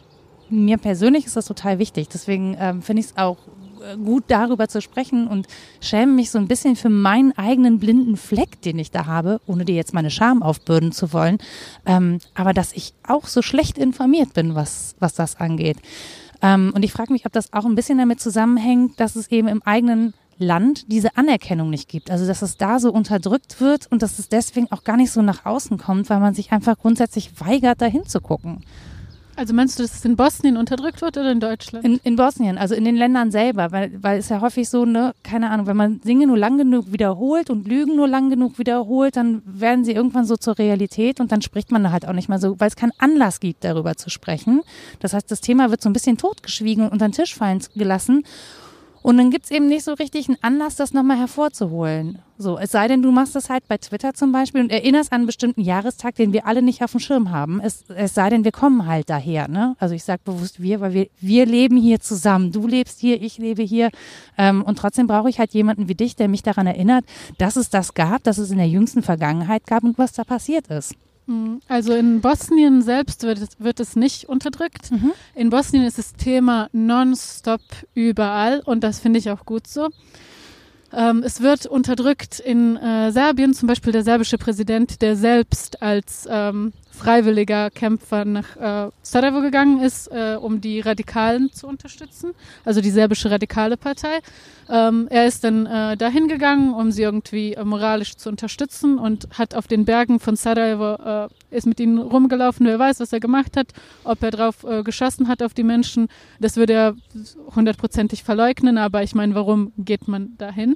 [0.50, 2.10] mir persönlich ist das total wichtig.
[2.10, 3.38] Deswegen ähm, finde ich es auch
[3.82, 5.48] äh, gut darüber zu sprechen und
[5.82, 9.66] schäme mich so ein bisschen für meinen eigenen blinden Fleck, den ich da habe, ohne
[9.66, 11.38] dir jetzt meine Scham aufbürden zu wollen.
[11.86, 15.78] Ähm, aber dass ich auch so schlecht informiert bin, was, was das angeht.
[16.42, 19.48] Ähm, und ich frage mich, ob das auch ein bisschen damit zusammenhängt, dass es eben
[19.48, 22.10] im eigenen Land diese Anerkennung nicht gibt.
[22.10, 25.22] Also dass es da so unterdrückt wird und dass es deswegen auch gar nicht so
[25.22, 28.62] nach außen kommt, weil man sich einfach grundsätzlich weigert, dahin zu gucken.
[29.40, 31.86] Also meinst du, dass es in Bosnien unterdrückt wird oder in Deutschland?
[31.86, 35.14] In, in Bosnien, also in den Ländern selber, weil, weil es ja häufig so, ne,
[35.24, 39.16] keine Ahnung, wenn man Dinge nur lang genug wiederholt und Lügen nur lang genug wiederholt,
[39.16, 42.38] dann werden sie irgendwann so zur Realität und dann spricht man halt auch nicht mehr
[42.38, 44.62] so, weil es keinen Anlass gibt, darüber zu sprechen.
[45.00, 48.26] Das heißt, das Thema wird so ein bisschen totgeschwiegen und unter den Tisch fallen gelassen.
[49.02, 52.20] Und dann gibt's eben nicht so richtig einen Anlass, das nochmal hervorzuholen.
[52.38, 55.18] So, es sei denn, du machst das halt bei Twitter zum Beispiel und erinnerst an
[55.18, 57.60] einen bestimmten Jahrestag, den wir alle nicht auf dem Schirm haben.
[57.62, 59.48] Es, es sei denn, wir kommen halt daher.
[59.50, 59.76] Ne?
[59.80, 62.52] Also ich sage bewusst wir, weil wir, wir leben hier zusammen.
[62.52, 63.90] Du lebst hier, ich lebe hier.
[64.38, 67.06] Ähm, und trotzdem brauche ich halt jemanden wie dich, der mich daran erinnert,
[67.38, 70.68] dass es das gab, dass es in der jüngsten Vergangenheit gab und was da passiert
[70.68, 70.96] ist.
[71.30, 74.90] Hm, also in Bosnien selbst wird es, wird es nicht unterdrückt.
[74.90, 75.12] Mhm.
[75.36, 77.62] In Bosnien ist das Thema nonstop
[77.94, 79.90] überall und das finde ich auch gut so.
[80.92, 86.28] Ähm, es wird unterdrückt in äh, Serbien, zum Beispiel der serbische Präsident, der selbst als
[86.28, 92.34] ähm, freiwilliger Kämpfer nach äh, Sarajevo gegangen ist, äh, um die Radikalen zu unterstützen,
[92.66, 94.20] also die serbische Radikale Partei.
[94.70, 99.28] Ähm, er ist dann äh, dahin gegangen, um sie irgendwie äh, moralisch zu unterstützen und
[99.38, 102.66] hat auf den Bergen von Sarajevo, äh, ist mit ihnen rumgelaufen.
[102.68, 103.68] Wer weiß, was er gemacht hat,
[104.04, 106.10] ob er drauf äh, geschossen hat auf die Menschen.
[106.40, 106.96] Das würde er
[107.56, 110.76] hundertprozentig verleugnen, aber ich meine, warum geht man dahin?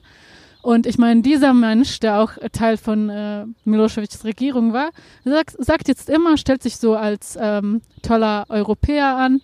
[0.64, 4.92] Und ich meine, dieser Mensch, der auch Teil von äh, Milosevics Regierung war,
[5.26, 9.42] sagt, sagt jetzt immer, stellt sich so als ähm, toller Europäer an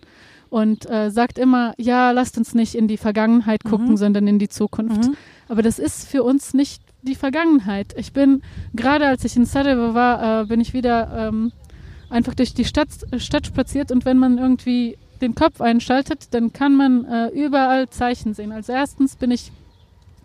[0.50, 3.98] und äh, sagt immer, ja, lasst uns nicht in die Vergangenheit gucken, mhm.
[3.98, 5.10] sondern in die Zukunft.
[5.10, 5.18] Mhm.
[5.50, 7.94] Aber das ist für uns nicht die Vergangenheit.
[7.98, 8.42] Ich bin,
[8.74, 11.52] gerade als ich in Sarajevo war, äh, bin ich wieder ähm,
[12.10, 16.76] einfach durch die Stadt, Stadt spaziert und wenn man irgendwie den Kopf einschaltet, dann kann
[16.76, 18.54] man äh, überall Zeichen sehen.
[18.54, 19.52] Als erstens bin ich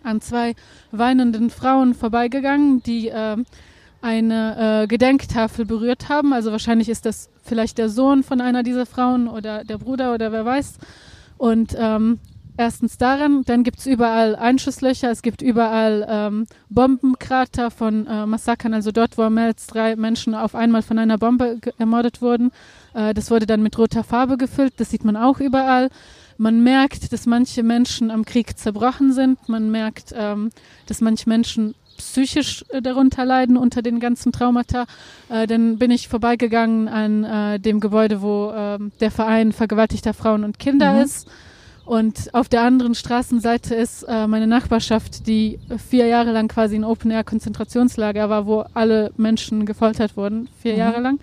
[0.05, 0.55] an zwei
[0.93, 3.37] weinenden Frauen vorbeigegangen, die äh,
[4.05, 6.33] eine äh, Gedenktafel berührt haben.
[6.33, 10.31] Also wahrscheinlich ist das vielleicht der Sohn von einer dieser Frauen oder der Bruder oder
[10.31, 10.79] wer weiß.
[11.39, 12.19] Und ähm,
[12.57, 18.75] erstens daran, dann gibt es überall Einschusslöcher, es gibt überall ähm, Bombenkrater von äh, Massakern,
[18.75, 22.53] also dort, wo mehr als drei Menschen auf einmal von einer Bombe ermordet wurden.
[22.95, 25.89] Äh, das wurde dann mit roter Farbe gefüllt, das sieht man auch überall.
[26.37, 29.49] Man merkt, dass manche Menschen am Krieg zerbrochen sind.
[29.49, 30.51] Man merkt, ähm,
[30.87, 34.87] dass manche Menschen psychisch äh, darunter leiden unter den ganzen Traumata.
[35.29, 40.45] Äh, dann bin ich vorbeigegangen an äh, dem Gebäude, wo äh, der Verein vergewaltigter Frauen
[40.45, 41.03] und Kinder mhm.
[41.03, 41.29] ist.
[41.85, 45.59] Und auf der anderen Straßenseite ist äh, meine Nachbarschaft, die
[45.91, 50.79] vier Jahre lang quasi ein Open-Air-Konzentrationslager war, wo alle Menschen gefoltert wurden, vier mhm.
[50.79, 51.19] Jahre lang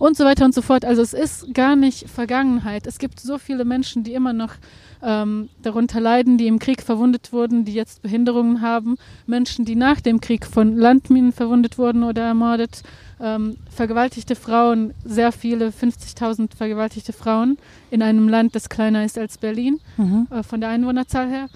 [0.00, 0.84] und so weiter und so fort.
[0.84, 2.86] Also es ist gar nicht Vergangenheit.
[2.86, 4.54] Es gibt so viele Menschen, die immer noch
[5.02, 8.96] ähm, darunter leiden, die im Krieg verwundet wurden, die jetzt Behinderungen haben,
[9.26, 12.82] Menschen, die nach dem Krieg von Landminen verwundet wurden oder ermordet,
[13.20, 17.58] ähm, vergewaltigte Frauen, sehr viele, 50.000 vergewaltigte Frauen
[17.90, 20.28] in einem Land, das kleiner ist als Berlin, mhm.
[20.30, 21.48] äh, von der Einwohnerzahl her.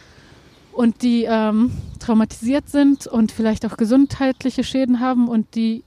[0.73, 5.84] Und die ähm, traumatisiert sind und vielleicht auch gesundheitliche Schäden haben und die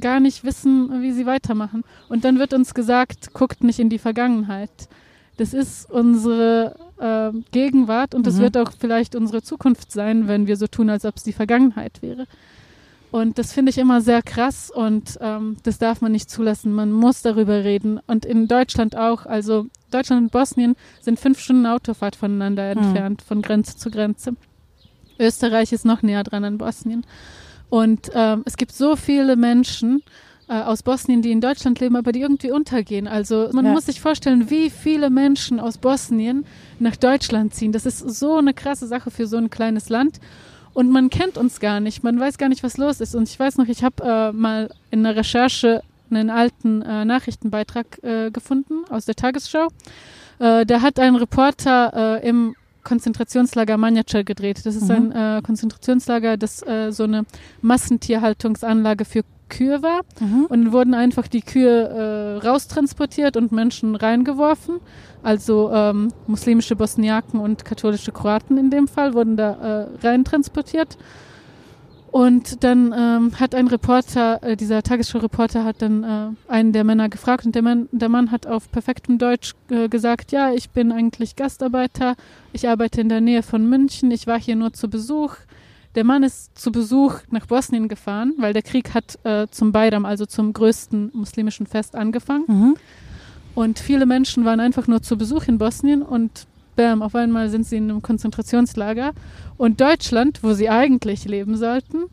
[0.00, 1.84] gar nicht wissen, wie sie weitermachen.
[2.08, 4.88] Und dann wird uns gesagt, guckt nicht in die Vergangenheit.
[5.36, 8.40] Das ist unsere äh, Gegenwart und das mhm.
[8.40, 12.00] wird auch vielleicht unsere Zukunft sein, wenn wir so tun, als ob es die Vergangenheit
[12.02, 12.26] wäre.
[13.12, 16.72] Und das finde ich immer sehr krass und ähm, das darf man nicht zulassen.
[16.72, 18.00] Man muss darüber reden.
[18.06, 19.26] Und in Deutschland auch.
[19.26, 22.82] Also Deutschland und Bosnien sind fünf Stunden Autofahrt voneinander mhm.
[22.82, 24.36] entfernt, von Grenze zu Grenze.
[25.18, 27.06] Österreich ist noch näher dran an Bosnien.
[27.76, 30.02] Und ähm, es gibt so viele Menschen
[30.48, 33.06] äh, aus Bosnien, die in Deutschland leben, aber die irgendwie untergehen.
[33.06, 33.72] Also man ja.
[33.72, 36.46] muss sich vorstellen, wie viele Menschen aus Bosnien
[36.78, 37.72] nach Deutschland ziehen.
[37.72, 40.20] Das ist so eine krasse Sache für so ein kleines Land.
[40.72, 43.14] Und man kennt uns gar nicht, man weiß gar nicht, was los ist.
[43.14, 48.02] Und ich weiß noch, ich habe äh, mal in einer Recherche einen alten äh, Nachrichtenbeitrag
[48.02, 49.68] äh, gefunden aus der Tagesschau.
[50.38, 52.56] Äh, da hat ein Reporter äh, im
[52.86, 54.64] Konzentrationslager Manjača gedreht.
[54.64, 55.12] Das ist mhm.
[55.12, 57.26] ein äh, Konzentrationslager, das äh, so eine
[57.60, 60.02] Massentierhaltungsanlage für Kühe war.
[60.20, 60.46] Mhm.
[60.48, 64.80] Und wurden einfach die Kühe äh, raustransportiert und Menschen reingeworfen.
[65.22, 70.96] Also ähm, muslimische Bosniaken und katholische Kroaten in dem Fall wurden da äh, reintransportiert.
[72.16, 77.10] Und dann ähm, hat ein Reporter, äh, dieser Tagesschau-Reporter hat dann äh, einen der Männer
[77.10, 80.92] gefragt und der Mann, der Mann hat auf perfektem Deutsch äh, gesagt, ja, ich bin
[80.92, 82.16] eigentlich Gastarbeiter,
[82.54, 85.34] ich arbeite in der Nähe von München, ich war hier nur zu Besuch.
[85.94, 90.06] Der Mann ist zu Besuch nach Bosnien gefahren, weil der Krieg hat äh, zum Bayram,
[90.06, 92.44] also zum größten muslimischen Fest angefangen.
[92.46, 92.76] Mhm.
[93.54, 96.46] Und viele Menschen waren einfach nur zu Besuch in Bosnien und
[96.76, 99.12] bam, auf einmal sind sie in einem Konzentrationslager.
[99.56, 102.04] Und Deutschland, wo sie eigentlich leben sollten,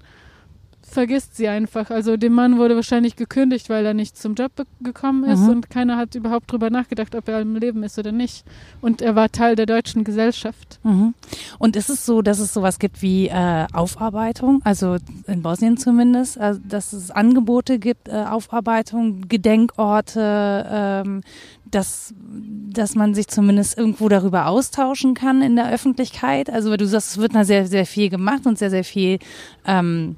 [0.93, 1.89] vergisst sie einfach.
[1.89, 4.51] Also dem Mann wurde wahrscheinlich gekündigt, weil er nicht zum Job
[4.81, 5.49] gekommen ist mhm.
[5.49, 8.45] und keiner hat überhaupt darüber nachgedacht, ob er im Leben ist oder nicht.
[8.79, 10.79] Und er war Teil der deutschen Gesellschaft.
[10.83, 11.13] Mhm.
[11.57, 14.97] Und ist es so, dass es sowas gibt wie äh, Aufarbeitung, also
[15.27, 21.21] in Bosnien zumindest, also dass es Angebote gibt, äh, Aufarbeitung, Gedenkorte, ähm,
[21.73, 22.13] dass,
[22.69, 26.49] dass man sich zumindest irgendwo darüber austauschen kann in der Öffentlichkeit.
[26.49, 29.19] Also weil du sagst, es wird da sehr, sehr viel gemacht und sehr, sehr viel
[29.65, 30.17] ähm,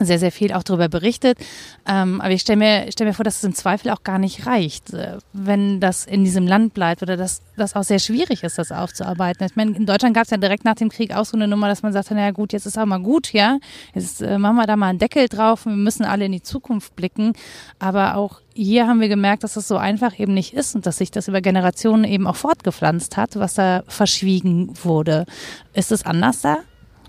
[0.00, 1.38] sehr, sehr viel auch darüber berichtet.
[1.86, 4.46] Ähm, aber ich stelle mir, stell mir vor, dass es im Zweifel auch gar nicht
[4.46, 8.58] reicht, äh, wenn das in diesem Land bleibt oder dass das auch sehr schwierig ist,
[8.58, 9.46] das aufzuarbeiten.
[9.46, 11.68] Ich meine, in Deutschland gab es ja direkt nach dem Krieg auch so eine Nummer,
[11.68, 13.58] dass man sagte, naja gut, jetzt ist auch mal gut, ja.
[13.94, 16.42] Jetzt äh, machen wir da mal einen Deckel drauf und wir müssen alle in die
[16.42, 17.32] Zukunft blicken.
[17.78, 20.98] Aber auch hier haben wir gemerkt, dass es so einfach eben nicht ist und dass
[20.98, 25.26] sich das über Generationen eben auch fortgepflanzt hat, was da verschwiegen wurde.
[25.74, 26.58] Ist es anders da?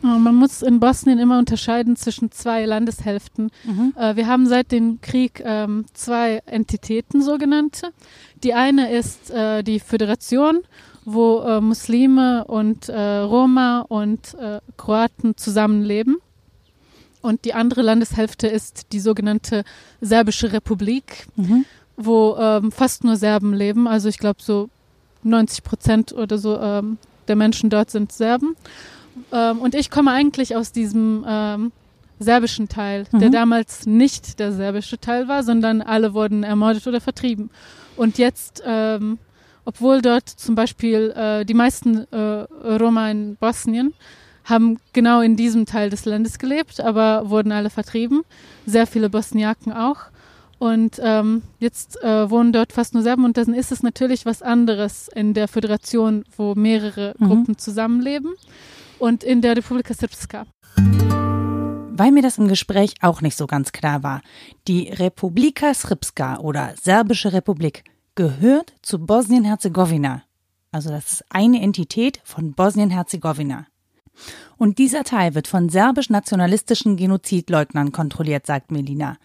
[0.02, 3.52] Man muss in Bosnien immer unterscheiden zwischen zwei Landeshälften.
[3.66, 3.94] Mhm.
[3.98, 7.92] Äh, wir haben seit dem Krieg ähm, zwei Entitäten, sogenannte.
[8.44, 10.62] Die eine ist äh, die Föderation,
[11.04, 16.18] wo äh, Muslime und äh, Roma und äh, Kroaten zusammenleben.
[17.22, 19.66] Und die andere Landeshälfte ist die sogenannte
[20.00, 21.66] Serbische Republik, mhm.
[21.98, 23.88] wo ähm, fast nur Serben leben.
[23.88, 24.70] Also ich glaube so
[25.24, 26.98] 90 Prozent oder so ähm,
[27.28, 28.56] der Menschen dort sind Serben
[29.32, 31.72] Ähm, und ich komme eigentlich aus diesem ähm,
[32.20, 33.20] serbischen Teil, mhm.
[33.20, 37.50] der damals nicht der serbische Teil war, sondern alle wurden ermordet oder vertrieben.
[37.96, 39.18] Und jetzt, ähm,
[39.66, 43.94] obwohl dort zum Beispiel äh, die meisten äh, Roma in Bosnien
[44.44, 48.24] haben genau in diesem Teil des Landes gelebt, aber wurden alle vertrieben.
[48.66, 50.06] Sehr viele Bosniaken auch.
[50.58, 54.42] Und ähm, jetzt äh, wohnen dort fast nur Serben und dann ist es natürlich was
[54.42, 57.28] anderes in der Föderation, wo mehrere mhm.
[57.28, 58.34] Gruppen zusammenleben
[59.00, 60.46] und in der Republika Srpska.
[60.76, 64.22] Weil mir das im Gespräch auch nicht so ganz klar war.
[64.68, 67.84] Die Republika Srpska oder Serbische Republik
[68.16, 70.24] gehört zu Bosnien-Herzegowina.
[70.72, 73.66] Also das ist eine Entität von Bosnien-Herzegowina.
[74.58, 79.18] Und dieser Teil wird von serbisch-nationalistischen Genozidleugnern kontrolliert, sagt Melina.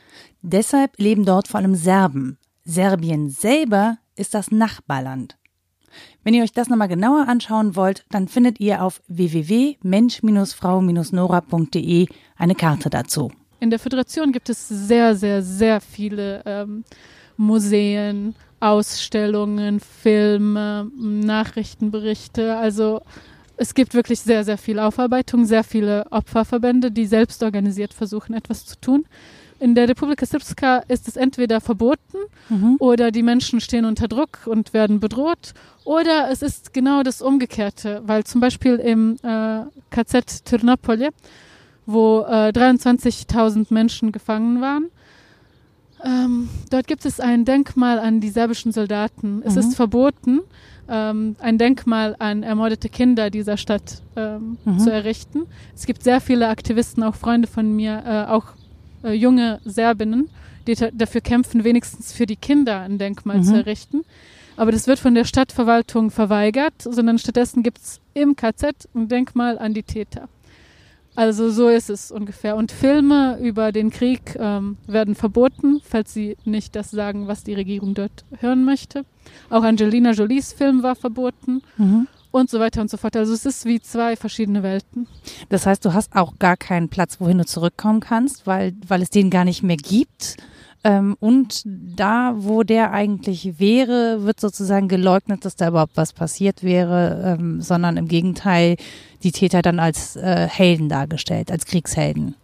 [0.42, 2.38] Deshalb leben dort vor allem Serben.
[2.64, 5.36] Serbien selber ist das Nachbarland.
[6.24, 12.06] Wenn ihr euch das nochmal genauer anschauen wollt, dann findet ihr auf www.mensch-frau-nora.de
[12.36, 13.30] eine Karte dazu.
[13.60, 16.84] In der Föderation gibt es sehr, sehr, sehr viele ähm,
[17.36, 22.56] Museen, Ausstellungen, Filme, Nachrichtenberichte.
[22.56, 23.02] Also
[23.58, 28.64] es gibt wirklich sehr, sehr viel Aufarbeitung, sehr viele Opferverbände, die selbst organisiert versuchen, etwas
[28.64, 29.04] zu tun.
[29.64, 32.18] In der Republika Srpska ist es entweder verboten
[32.50, 32.76] mhm.
[32.80, 35.54] oder die Menschen stehen unter Druck und werden bedroht
[35.84, 41.08] oder es ist genau das Umgekehrte, weil zum Beispiel im äh, KZ Tyrnopolje,
[41.86, 44.90] wo äh, 23.000 Menschen gefangen waren,
[46.04, 49.40] ähm, dort gibt es ein Denkmal an die serbischen Soldaten.
[49.46, 49.60] Es mhm.
[49.60, 50.40] ist verboten,
[50.90, 54.78] ähm, ein Denkmal an ermordete Kinder dieser Stadt ähm, mhm.
[54.78, 55.46] zu errichten.
[55.74, 58.48] Es gibt sehr viele Aktivisten, auch Freunde von mir, äh, auch
[59.04, 60.30] äh, junge Serbinnen,
[60.66, 63.44] die dafür kämpfen, wenigstens für die Kinder ein Denkmal mhm.
[63.44, 64.04] zu errichten.
[64.56, 69.58] Aber das wird von der Stadtverwaltung verweigert, sondern stattdessen gibt es im KZ ein Denkmal
[69.58, 70.28] an die Täter.
[71.16, 72.56] Also so ist es ungefähr.
[72.56, 77.54] Und Filme über den Krieg ähm, werden verboten, falls sie nicht das sagen, was die
[77.54, 79.04] Regierung dort hören möchte.
[79.48, 81.62] Auch Angelina Jolies Film war verboten.
[81.76, 82.08] Mhm.
[82.34, 83.16] Und so weiter und so fort.
[83.16, 85.06] Also es ist wie zwei verschiedene Welten.
[85.50, 89.10] Das heißt, du hast auch gar keinen Platz, wohin du zurückkommen kannst, weil, weil es
[89.10, 90.36] den gar nicht mehr gibt.
[90.82, 96.64] Ähm, und da, wo der eigentlich wäre, wird sozusagen geleugnet, dass da überhaupt was passiert
[96.64, 98.78] wäre, ähm, sondern im Gegenteil
[99.22, 102.34] die Täter dann als äh, Helden dargestellt, als Kriegshelden,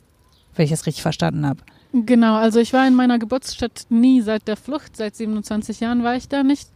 [0.55, 1.62] wenn ich das richtig verstanden habe.
[1.93, 6.14] Genau, also ich war in meiner Geburtsstadt nie seit der Flucht, seit 27 Jahren war
[6.14, 6.68] ich da nicht.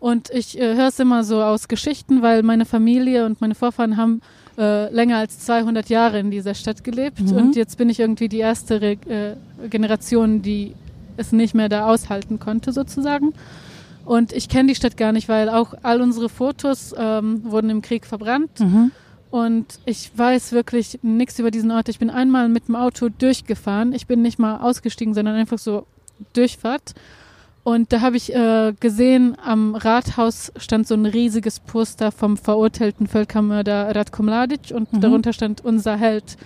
[0.00, 3.96] Und ich äh, höre es immer so aus Geschichten, weil meine Familie und meine Vorfahren
[3.96, 4.20] haben
[4.56, 7.20] äh, länger als 200 Jahre in dieser Stadt gelebt.
[7.20, 7.36] Mhm.
[7.36, 10.74] Und jetzt bin ich irgendwie die erste Re äh, Generation, die
[11.16, 13.34] es nicht mehr da aushalten konnte sozusagen.
[14.04, 17.82] Und ich kenne die Stadt gar nicht, weil auch all unsere Fotos ähm, wurden im
[17.82, 18.60] Krieg verbrannt.
[18.60, 18.92] Mhm.
[19.30, 21.88] Und ich weiß wirklich nichts über diesen Ort.
[21.88, 23.92] Ich bin einmal mit dem Auto durchgefahren.
[23.92, 25.86] Ich bin nicht mal ausgestiegen, sondern einfach so
[26.32, 26.94] Durchfahrt.
[27.68, 33.06] Und da habe ich äh, gesehen, am Rathaus stand so ein riesiges Poster vom verurteilten
[33.06, 35.02] Völkermörder Radko Mladic und mhm.
[35.02, 36.38] darunter stand unser Held.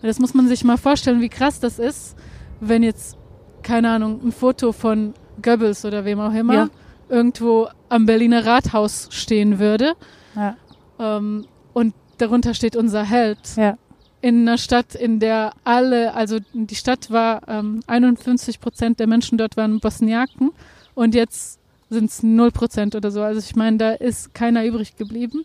[0.00, 2.16] Und das muss man sich mal vorstellen, wie krass das ist,
[2.60, 3.18] wenn jetzt
[3.62, 5.12] keine Ahnung, ein Foto von
[5.42, 6.68] Goebbels oder wem auch immer ja.
[7.10, 9.92] irgendwo am Berliner Rathaus stehen würde.
[10.34, 10.56] Ja.
[10.98, 13.54] Ähm, und darunter steht unser Held.
[13.54, 13.76] Ja.
[14.22, 19.38] In einer Stadt, in der alle, also die Stadt war, ähm, 51 Prozent der Menschen
[19.38, 20.50] dort waren Bosniaken
[20.94, 21.58] und jetzt
[21.88, 23.22] sind es 0 Prozent oder so.
[23.22, 25.42] Also ich meine, da ist keiner übrig geblieben.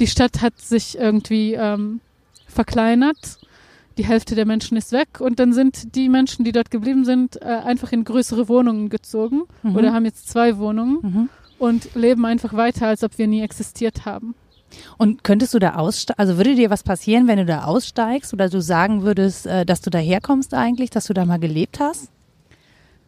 [0.00, 2.00] Die Stadt hat sich irgendwie ähm,
[2.46, 3.38] verkleinert
[4.00, 7.40] die Hälfte der Menschen ist weg und dann sind die Menschen, die dort geblieben sind,
[7.42, 9.76] äh, einfach in größere Wohnungen gezogen mhm.
[9.76, 11.28] oder haben jetzt zwei Wohnungen mhm.
[11.58, 14.34] und leben einfach weiter, als ob wir nie existiert haben.
[14.98, 18.48] Und könntest du da aussteigen, also würde dir was passieren, wenn du da aussteigst oder
[18.48, 22.10] du sagen würdest, äh, dass du da herkommst eigentlich, dass du da mal gelebt hast?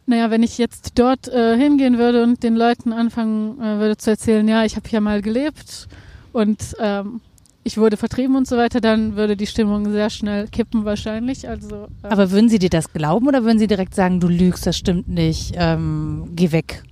[0.06, 4.10] Naja, wenn ich jetzt dort äh, hingehen würde und den Leuten anfangen äh, würde zu
[4.10, 5.86] erzählen, ja, ich habe hier mal gelebt
[6.32, 7.20] und ähm,
[7.64, 11.48] ich wurde vertrieben und so weiter, dann würde die Stimmung sehr schnell kippen wahrscheinlich.
[11.48, 14.66] Also, ähm Aber würden Sie dir das glauben oder würden Sie direkt sagen, du lügst,
[14.66, 16.82] das stimmt nicht, ähm, geh weg?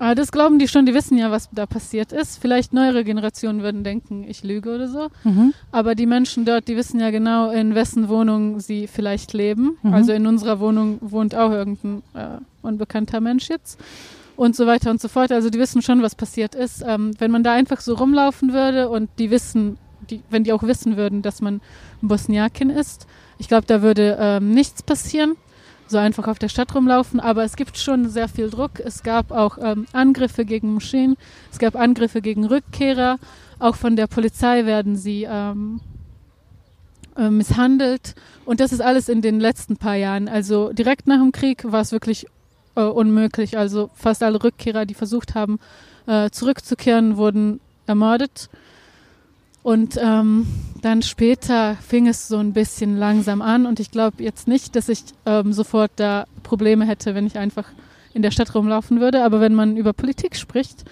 [0.00, 2.40] Aber ah, das glauben die schon, die wissen ja, was da passiert ist.
[2.40, 5.08] Vielleicht neuere Generationen würden denken, ich lüge oder so.
[5.24, 5.52] Mhm.
[5.72, 9.76] Aber die Menschen dort, die wissen ja genau, in wessen Wohnung sie vielleicht leben.
[9.82, 9.92] Mhm.
[9.92, 13.78] Also in unserer Wohnung wohnt auch irgendein äh, unbekannter Mensch jetzt
[14.36, 15.32] und so weiter und so fort.
[15.32, 16.82] Also die wissen schon, was passiert ist.
[16.86, 19.76] Ähm, wenn man da einfach so rumlaufen würde und die wissen,
[20.08, 21.60] die, wenn die auch wissen würden, dass man
[22.00, 25.36] Bosniakin ist, ich glaube, da würde ähm, nichts passieren.
[25.90, 28.78] So einfach auf der Stadt rumlaufen, aber es gibt schon sehr viel Druck.
[28.78, 31.16] Es gab auch ähm, Angriffe gegen Moscheen,
[31.50, 33.18] es gab Angriffe gegen Rückkehrer.
[33.58, 35.80] Auch von der Polizei werden sie ähm,
[37.16, 38.14] äh, misshandelt.
[38.44, 40.28] Und das ist alles in den letzten paar Jahren.
[40.28, 42.24] Also direkt nach dem Krieg war es wirklich
[42.76, 43.58] äh, unmöglich.
[43.58, 45.58] Also fast alle Rückkehrer, die versucht haben,
[46.06, 48.48] äh, zurückzukehren, wurden ermordet.
[49.62, 50.46] Und ähm,
[50.80, 54.88] dann später fing es so ein bisschen langsam an und ich glaube jetzt nicht, dass
[54.88, 57.66] ich ähm, sofort da Probleme hätte, wenn ich einfach
[58.14, 59.22] in der Stadt rumlaufen würde.
[59.24, 60.84] Aber wenn man über Politik spricht,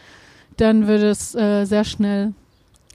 [0.59, 2.35] dann würde es äh, sehr schnell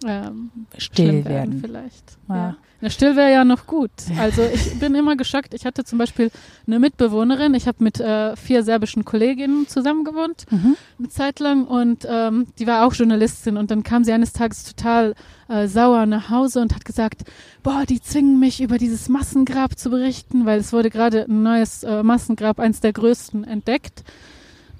[0.08, 2.18] ähm, still werden, werden, vielleicht.
[2.30, 2.36] Ja.
[2.36, 2.56] Ja.
[2.82, 3.92] Na, still wäre ja noch gut.
[4.20, 5.54] Also ich bin immer geschockt.
[5.54, 6.32] Ich hatte zum Beispiel
[6.68, 7.54] eine Mitbewohnerin.
[7.54, 10.76] Ich habe mit äh, vier serbischen Kolleginnen zusammen gewohnt, Mhm.
[11.00, 11.66] eine Zeit lang.
[11.66, 13.56] Und ähm, die war auch Journalistin.
[13.56, 15.16] Und dann kam sie eines Tages total
[15.48, 17.22] äh, sauer nach Hause und hat gesagt,
[17.64, 21.84] boah, die zwingen mich über dieses Massengrab zu berichten, weil es wurde gerade ein neues
[21.84, 24.04] äh, Massengrab, eins der größten, entdeckt.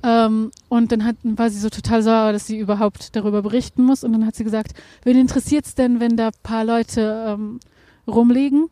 [0.04, 4.04] Ähm, und dann hat, war sie so total sauer, dass sie überhaupt darüber berichten muss.
[4.04, 4.74] Und dann hat sie gesagt,
[5.04, 7.60] wen interessiert es denn, wenn da paar Leute ähm,
[8.08, 8.70] rumliegen?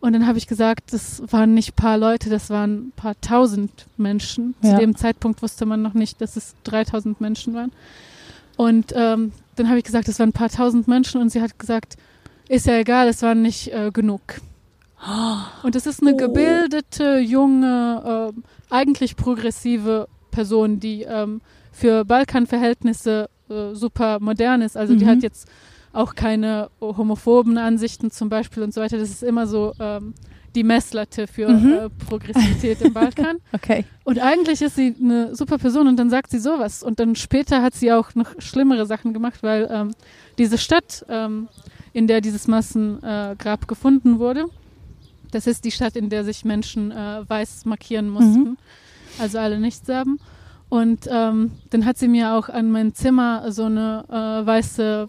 [0.00, 4.54] Und dann habe ich gesagt, das waren nicht paar Leute, das waren paar tausend Menschen.
[4.62, 4.78] Zu Ja.
[4.78, 7.72] dem Zeitpunkt wusste man noch nicht, dass es 3000 Menschen waren.
[8.56, 11.96] Und ähm, dann habe ich gesagt, es waren paar tausend Menschen und sie hat gesagt,
[12.48, 14.20] ist ja egal, es waren nicht äh, genug.
[15.62, 16.16] Und es ist eine Oh.
[16.16, 21.40] gebildete, junge, ähm, eigentlich progressive Person, die ähm,
[21.72, 24.76] für Balkanverhältnisse äh, super modern ist.
[24.76, 25.08] Also die Mhm.
[25.08, 25.48] hat jetzt
[25.92, 28.98] auch keine homophoben Ansichten zum Beispiel und so weiter.
[28.98, 30.14] Das ist immer so ähm,
[30.54, 31.72] die Messlatte für Mhm.
[31.72, 33.36] äh, Progressivität im Balkan.
[33.52, 33.84] Okay.
[34.04, 36.82] Und eigentlich ist sie eine super Person und dann sagt sie sowas.
[36.82, 39.90] Und dann später hat sie auch noch schlimmere Sachen gemacht, weil ähm,
[40.38, 41.48] diese Stadt, ähm,
[41.92, 44.44] in der dieses Massengrab äh, Grab gefunden wurde,
[45.30, 48.56] das ist die Stadt, in der sich Menschen äh, weiß markieren mussten.
[49.18, 50.18] Also alle Nichtserben.
[50.68, 55.08] Und ähm, dann hat sie mir auch an mein Zimmer so eine äh, weiße,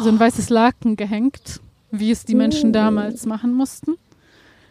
[0.00, 1.60] so ein weißes Laken gehängt,
[1.90, 2.72] wie es die Menschen Oh.
[2.72, 3.94] damals machen mussten.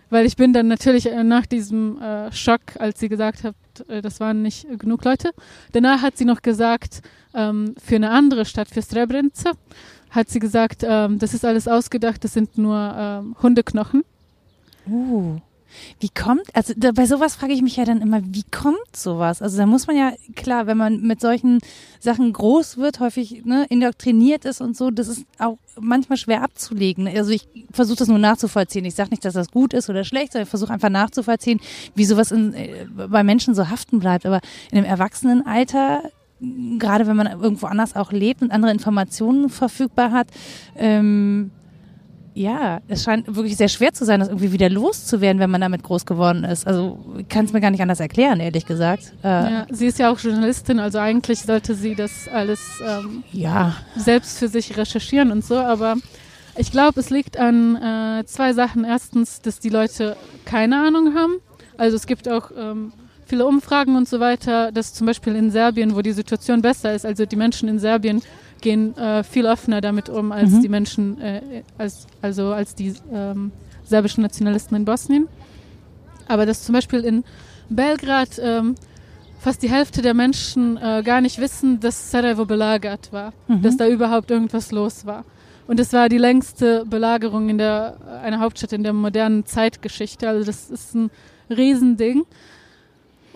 [0.09, 3.55] Weil ich bin dann natürlich äh, nach diesem äh, Schock, als sie gesagt hat,
[3.89, 5.31] äh, das waren nicht genug Leute.
[5.73, 7.01] Danach hat sie noch gesagt,
[7.33, 9.53] ähm, für eine andere Stadt, für Srebrenica,
[10.11, 14.03] hat sie gesagt, ähm, das ist alles ausgedacht, das sind nur ähm, Hundeknochen.
[14.87, 15.39] Uh.
[15.99, 19.41] Wie kommt, also da, bei sowas frage ich mich ja dann immer, wie kommt sowas?
[19.41, 21.59] Also da muss man ja, klar, wenn man mit solchen
[21.99, 27.07] Sachen groß wird, häufig ne, indoktriniert ist und so, das ist auch manchmal schwer abzulegen.
[27.07, 28.85] Also ich versuche das nur nachzuvollziehen.
[28.85, 31.59] Ich sage nicht, dass das gut ist oder schlecht, sondern ich versuche einfach nachzuvollziehen,
[31.95, 34.25] wie sowas in, äh, bei Menschen so haften bleibt.
[34.25, 36.03] Aber in einem Erwachsenenalter,
[36.77, 40.27] gerade wenn man irgendwo anders auch lebt und andere Informationen verfügbar hat,
[40.75, 41.51] ähm,
[42.37, 45.81] ja, es scheint wirklich sehr schwer zu sein, das irgendwie wieder loszuwerden, wenn man damit
[45.81, 46.67] groß geworden ist.
[46.67, 49.13] Also ich kann es mir gar nicht anders erklären, ehrlich gesagt.
[49.23, 49.49] Äh, ja.
[49.49, 53.23] Ja, sie ist ja auch Journalistin, also eigentlich sollte sie das alles ähm,
[53.95, 55.95] selbst für sich recherchieren und so, aber
[56.57, 58.83] ich glaube, es liegt an äh, zwei Sachen.
[58.83, 61.35] Erstens, dass die Leute keine Ahnung haben.
[61.77, 62.93] Also es gibt auch ähm,
[63.25, 67.05] viele Umfragen und so weiter, dass zum Beispiel in Serbien, wo die Situation besser ist,
[67.05, 68.21] also die Menschen in Serbien
[68.61, 70.61] gehen äh, viel offener damit um als Mhm.
[70.61, 73.51] die Menschen, äh, als, also als die ähm,
[73.83, 75.27] serbischen Nationalisten in Bosnien.
[76.27, 77.23] Aber dass zum Beispiel in
[77.69, 78.75] Belgrad ähm,
[79.39, 83.61] fast die Hälfte der Menschen äh, gar nicht wissen, dass Sarajevo belagert war, Mhm.
[83.61, 85.23] dass da überhaupt irgendwas los war.
[85.67, 90.27] Und es war die längste Belagerung in der, einer Hauptstadt in der modernen Zeitgeschichte.
[90.27, 91.11] Also das ist ein
[91.49, 92.25] Riesending.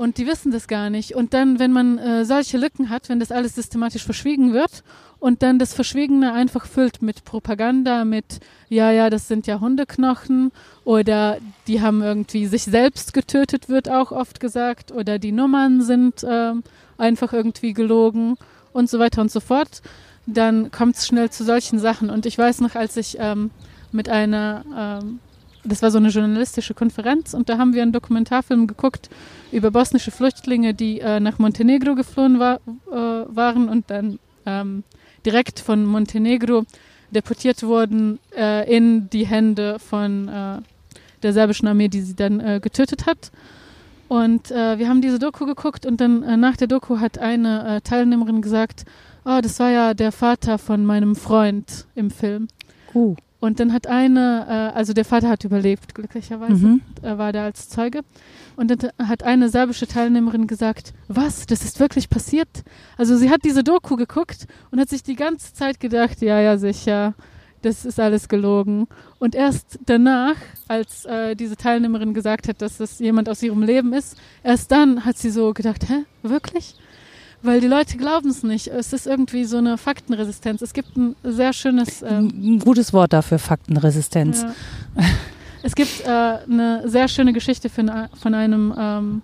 [0.02, 1.14] Und die wissen das gar nicht.
[1.14, 4.84] Und dann, wenn man äh, solche Lücken hat, wenn das alles systematisch verschwiegen wird
[5.20, 10.52] und dann das Verschwiegene einfach füllt mit Propaganda, mit, ja, ja, das sind ja Hundeknochen
[10.86, 11.38] oder
[11.68, 16.64] die haben irgendwie sich selbst getötet, wird auch oft gesagt, oder die Nummern sind ähm,
[16.98, 18.38] einfach irgendwie gelogen
[18.74, 19.84] und so weiter und so fort,
[20.26, 22.10] dann kommt es schnell zu solchen Sachen.
[22.10, 23.52] Und ich weiß noch, als ich ähm,
[23.92, 25.20] mit einer, ähm,
[25.64, 29.10] das war so eine journalistische Konferenz und da haben wir einen Dokumentarfilm geguckt
[29.52, 32.60] über bosnische Flüchtlinge, die äh, nach Montenegro geflohen war,
[32.92, 34.84] äh, waren und dann ähm,
[35.26, 36.66] direkt von Montenegro
[37.12, 40.62] deportiert wurden äh, in die Hände von äh,
[41.22, 43.32] der serbischen Armee, die sie dann äh, getötet hat.
[44.08, 48.42] Und äh, wir haben diese Doku geguckt und dann nach der Doku hat eine Teilnehmerin
[48.42, 48.84] gesagt,
[49.24, 52.48] oh, das war ja der Vater von meinem Freund im Film.
[52.94, 53.16] Uh.
[53.42, 56.82] Und dann hat eine, äh, also der Vater hat überlebt, glücklicherweise, Mhm.
[57.02, 58.02] er war da als Zeuge.
[58.56, 62.48] Und dann hat eine serbische Teilnehmerin gesagt, was, das ist wirklich passiert?
[62.98, 66.58] Also sie hat diese Doku geguckt und hat sich die ganze Zeit gedacht, ja, ja,
[66.58, 67.16] sicher,
[67.64, 68.88] das ist alles gelogen.
[69.20, 70.36] Und erst danach,
[70.68, 75.04] als äh, diese Teilnehmerin gesagt hat, dass das jemand aus ihrem Leben ist, erst dann
[75.06, 76.76] hat sie so gedacht, hä, wirklich?
[77.44, 78.68] Weil die Leute glauben es nicht.
[78.68, 80.62] Es ist irgendwie so eine Faktenresistenz.
[80.62, 82.02] Es gibt ein sehr schönes.
[82.02, 84.44] Ähm, ein gutes Wort dafür, Faktenresistenz.
[84.44, 84.54] Ja.
[85.64, 89.22] Es gibt äh, eine sehr schöne Geschichte von, von einem ähm,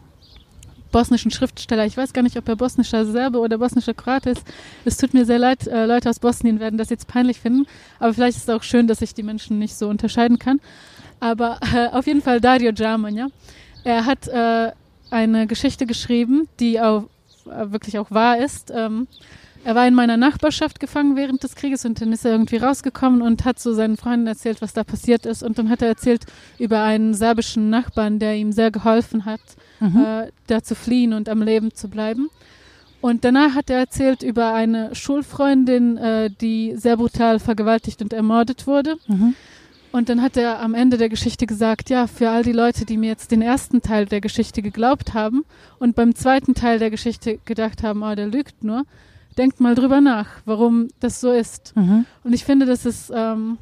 [0.91, 1.85] bosnischen Schriftsteller.
[1.85, 4.43] Ich weiß gar nicht, ob er bosnischer Serbe oder bosnischer Kroate ist.
[4.85, 7.65] Es tut mir sehr leid, äh, Leute aus Bosnien werden das jetzt peinlich finden.
[7.99, 10.59] Aber vielleicht ist es auch schön, dass ich die Menschen nicht so unterscheiden kann.
[11.19, 13.27] Aber äh, auf jeden Fall Dario Jarman, ja.
[13.83, 14.71] Er hat äh,
[15.09, 17.01] eine Geschichte geschrieben, die äh,
[17.47, 18.71] wirklich auch wahr ist.
[18.75, 19.07] Ähm,
[19.63, 23.21] er war in meiner Nachbarschaft gefangen während des Krieges und dann ist er irgendwie rausgekommen
[23.21, 25.43] und hat so seinen Freunden erzählt, was da passiert ist.
[25.43, 26.25] Und dann hat er erzählt
[26.57, 29.41] über einen serbischen Nachbarn, der ihm sehr geholfen hat,
[29.79, 30.05] mhm.
[30.05, 32.29] äh, da zu fliehen und am Leben zu bleiben.
[33.01, 38.67] Und danach hat er erzählt über eine Schulfreundin, äh, die sehr brutal vergewaltigt und ermordet
[38.67, 38.95] wurde.
[39.07, 39.35] Mhm.
[39.97, 42.97] Und dann hat er am Ende der Geschichte gesagt, ja, für all die Leute, die
[42.97, 45.43] mir jetzt den ersten Teil der Geschichte geglaubt haben
[45.79, 48.83] und beim zweiten Teil der Geschichte gedacht haben, oh, der lügt nur,
[49.39, 51.75] denkt mal drüber nach, warum das so ist.
[51.75, 52.05] Mhm.
[52.23, 53.57] Und ich finde, das ist ähm,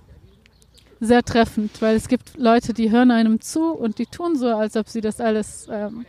[0.99, 4.75] sehr treffend, weil es gibt Leute, die hören einem zu und die tun so, als
[4.75, 6.05] ob sie das alles ähm,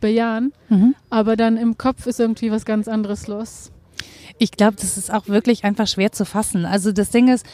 [0.00, 0.96] bejahen, mhm.
[1.10, 3.70] aber dann im Kopf ist irgendwie was ganz anderes los.
[4.38, 6.64] Ich glaube, das ist auch wirklich einfach schwer zu fassen.
[6.66, 7.46] Also das Ding ist,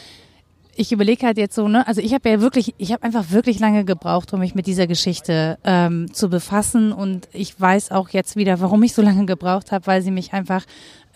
[0.77, 3.59] ich überlege halt jetzt so, ne, also ich habe ja wirklich, ich habe einfach wirklich
[3.59, 8.37] lange gebraucht, um mich mit dieser Geschichte ähm, zu befassen und ich weiß auch jetzt
[8.37, 10.65] wieder, warum ich so lange gebraucht habe, weil sie mich einfach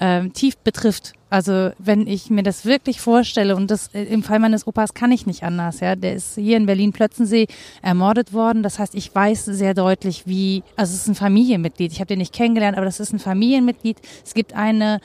[0.01, 1.13] ähm, tief betrifft.
[1.29, 5.13] Also wenn ich mir das wirklich vorstelle und das äh, im Fall meines Opas kann
[5.13, 7.47] ich nicht anders, ja, der ist hier in Berlin Plötzensee
[7.83, 8.63] ermordet worden.
[8.63, 11.93] Das heißt, ich weiß sehr deutlich, wie, also es ist ein Familienmitglied.
[11.93, 13.99] Ich habe den nicht kennengelernt, aber das ist ein Familienmitglied.
[14.25, 15.01] Es gibt eine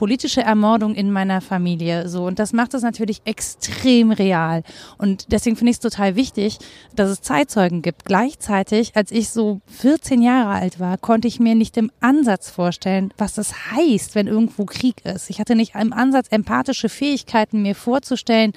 [0.00, 2.08] politische Ermordung in meiner Familie.
[2.08, 4.62] So und das macht es natürlich extrem real.
[4.96, 6.56] Und deswegen finde ich es total wichtig,
[6.96, 8.06] dass es Zeitzeugen gibt.
[8.06, 13.12] Gleichzeitig, als ich so 14 Jahre alt war, konnte ich mir nicht im Ansatz vorstellen,
[13.18, 15.28] was das heißt, wenn irgendwo Krieg ist.
[15.28, 18.54] Ich hatte nicht im Ansatz empathische Fähigkeiten, mir vorzustellen,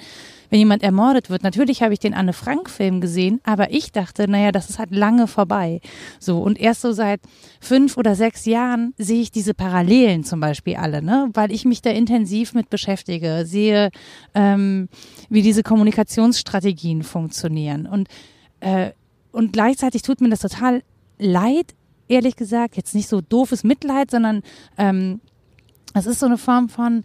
[0.54, 1.42] wenn jemand ermordet wird.
[1.42, 4.92] Natürlich habe ich den Anne Frank Film gesehen, aber ich dachte, naja, das ist halt
[4.92, 5.80] lange vorbei.
[6.20, 7.20] So und erst so seit
[7.58, 11.82] fünf oder sechs Jahren sehe ich diese Parallelen zum Beispiel alle, ne, weil ich mich
[11.82, 13.90] da intensiv mit beschäftige, sehe,
[14.32, 14.88] ähm,
[15.28, 18.06] wie diese Kommunikationsstrategien funktionieren und
[18.60, 18.92] äh,
[19.32, 20.84] und gleichzeitig tut mir das total
[21.18, 21.74] leid,
[22.06, 24.42] ehrlich gesagt, jetzt nicht so doofes Mitleid, sondern
[24.78, 25.20] ähm,
[25.94, 27.02] es ist so eine Form von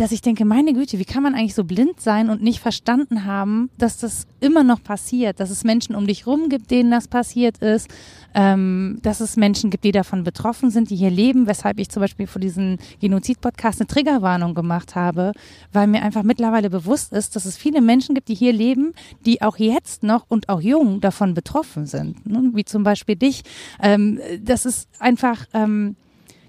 [0.00, 3.26] dass ich denke, meine Güte, wie kann man eigentlich so blind sein und nicht verstanden
[3.26, 7.06] haben, dass das immer noch passiert, dass es Menschen um dich rum gibt, denen das
[7.06, 7.88] passiert ist,
[8.34, 12.00] ähm, dass es Menschen gibt, die davon betroffen sind, die hier leben, weshalb ich zum
[12.00, 15.32] Beispiel vor diesem Genozid-Podcast eine Triggerwarnung gemacht habe,
[15.70, 18.94] weil mir einfach mittlerweile bewusst ist, dass es viele Menschen gibt, die hier leben,
[19.26, 22.52] die auch jetzt noch und auch jung davon betroffen sind, ne?
[22.54, 23.42] wie zum Beispiel dich.
[23.82, 25.44] Ähm, das ist einfach...
[25.52, 25.96] Ähm,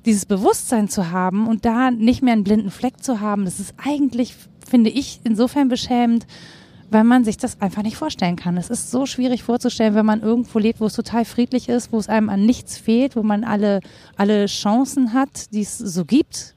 [0.05, 3.73] dieses Bewusstsein zu haben und da nicht mehr einen blinden Fleck zu haben, das ist
[3.77, 4.35] eigentlich,
[4.67, 6.25] finde ich, insofern beschämend,
[6.89, 8.57] weil man sich das einfach nicht vorstellen kann.
[8.57, 11.97] Es ist so schwierig vorzustellen, wenn man irgendwo lebt, wo es total friedlich ist, wo
[11.97, 13.79] es einem an nichts fehlt, wo man alle,
[14.17, 16.55] alle Chancen hat, die es so gibt,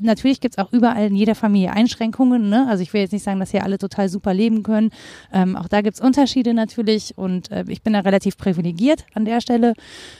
[0.00, 2.48] natürlich gibt es auch überall in jeder Familie Einschränkungen.
[2.48, 2.66] Ne?
[2.68, 4.90] Also ich will jetzt nicht sagen, dass hier alle total super leben können.
[5.32, 9.24] Ähm, auch da gibt es Unterschiede natürlich und äh, ich bin da relativ privilegiert an
[9.24, 9.74] der Stelle,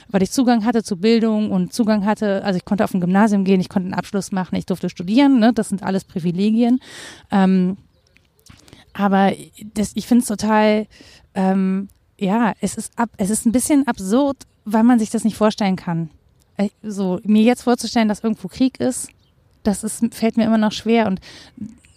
[0.09, 3.43] weil ich Zugang hatte zu Bildung und Zugang hatte, also ich konnte auf ein Gymnasium
[3.43, 5.39] gehen, ich konnte einen Abschluss machen, ich durfte studieren.
[5.39, 5.53] Ne?
[5.53, 6.79] Das sind alles Privilegien.
[7.31, 7.77] Ähm,
[8.93, 9.33] aber
[9.73, 10.87] das, ich finde es total,
[11.33, 11.89] ähm,
[12.19, 15.75] ja, es ist, ab, es ist ein bisschen absurd, weil man sich das nicht vorstellen
[15.75, 16.09] kann.
[16.57, 19.09] Äh, so, mir jetzt vorzustellen, dass irgendwo Krieg ist,
[19.63, 21.19] das ist, fällt mir immer noch schwer und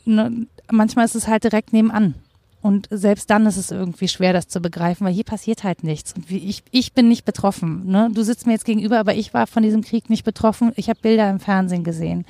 [0.04, 2.14] ne, manchmal ist es halt direkt nebenan.
[2.62, 6.14] Und selbst dann ist es irgendwie schwer, das zu begreifen, weil hier passiert halt nichts.
[6.14, 7.86] Und wie ich, ich bin nicht betroffen.
[7.86, 8.10] Ne?
[8.12, 10.72] Du sitzt mir jetzt gegenüber, aber ich war von diesem Krieg nicht betroffen.
[10.74, 12.24] Ich habe Bilder im Fernsehen gesehen.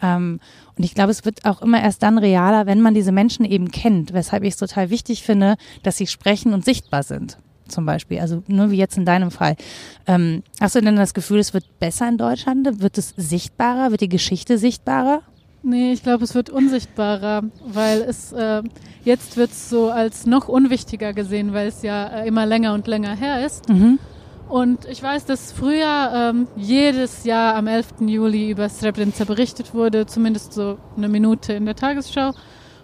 [0.00, 0.40] Ähm,
[0.74, 3.70] und ich glaube, es wird auch immer erst dann realer, wenn man diese Menschen eben
[3.70, 7.36] kennt, weshalb ich es total wichtig finde, dass sie sprechen und sichtbar sind
[7.68, 9.56] zum Beispiel, also nur wie jetzt in deinem Fall.
[10.06, 12.80] Ähm, hast du denn das Gefühl, es wird besser in Deutschland?
[12.80, 13.90] Wird es sichtbarer?
[13.90, 15.22] Wird die Geschichte sichtbarer?
[15.62, 18.62] Nee, ich glaube, es wird unsichtbarer, weil es äh,
[19.04, 22.86] jetzt wird es so als noch unwichtiger gesehen, weil es ja äh, immer länger und
[22.86, 23.68] länger her ist.
[23.70, 23.98] Mhm.
[24.48, 27.94] Und ich weiß, dass früher ähm, jedes Jahr am 11.
[28.00, 32.32] Juli über Srebrenica berichtet wurde, zumindest so eine Minute in der Tagesschau.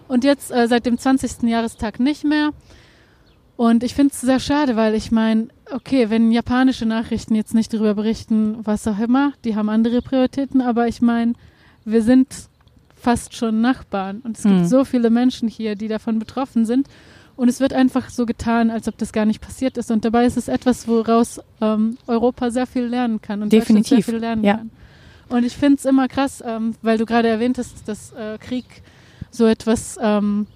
[0.07, 1.43] Und jetzt äh, seit dem 20.
[1.43, 2.49] Jahrestag nicht mehr.
[3.61, 7.71] Und ich finde es sehr schade, weil ich meine, okay, wenn japanische Nachrichten jetzt nicht
[7.71, 11.33] darüber berichten, was auch immer, die haben andere Prioritäten, aber ich meine,
[11.85, 12.27] wir sind
[12.95, 14.55] fast schon Nachbarn und es mhm.
[14.55, 16.87] gibt so viele Menschen hier, die davon betroffen sind.
[17.35, 19.91] Und es wird einfach so getan, als ob das gar nicht passiert ist.
[19.91, 24.05] Und dabei ist es etwas, woraus ähm, Europa sehr viel lernen kann und Definitiv.
[24.05, 24.57] sehr viel lernen ja.
[24.57, 24.71] kann.
[25.29, 28.65] Und ich finde es immer krass, ähm, weil du gerade erwähnt hast, dass äh, Krieg
[29.29, 30.47] so etwas ähm,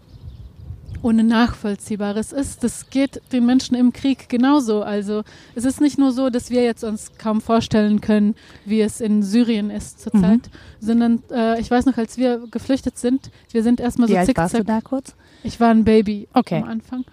[1.06, 2.64] ohne Nachvollziehbares ist.
[2.64, 4.82] Das geht den Menschen im Krieg genauso.
[4.82, 5.22] Also
[5.54, 8.34] es ist nicht nur so, dass wir jetzt uns kaum vorstellen können,
[8.66, 10.40] wie es in Syrien ist zurzeit, mhm.
[10.80, 14.38] sondern äh, ich weiß noch, als wir geflüchtet sind, wir sind erstmal so zickzack.
[14.38, 15.16] Warst du da kurz?
[15.44, 16.64] Ich war ein Baby okay.
[16.64, 17.06] am Anfang.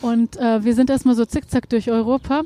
[0.00, 2.44] Und äh, wir sind erstmal so zickzack durch Europa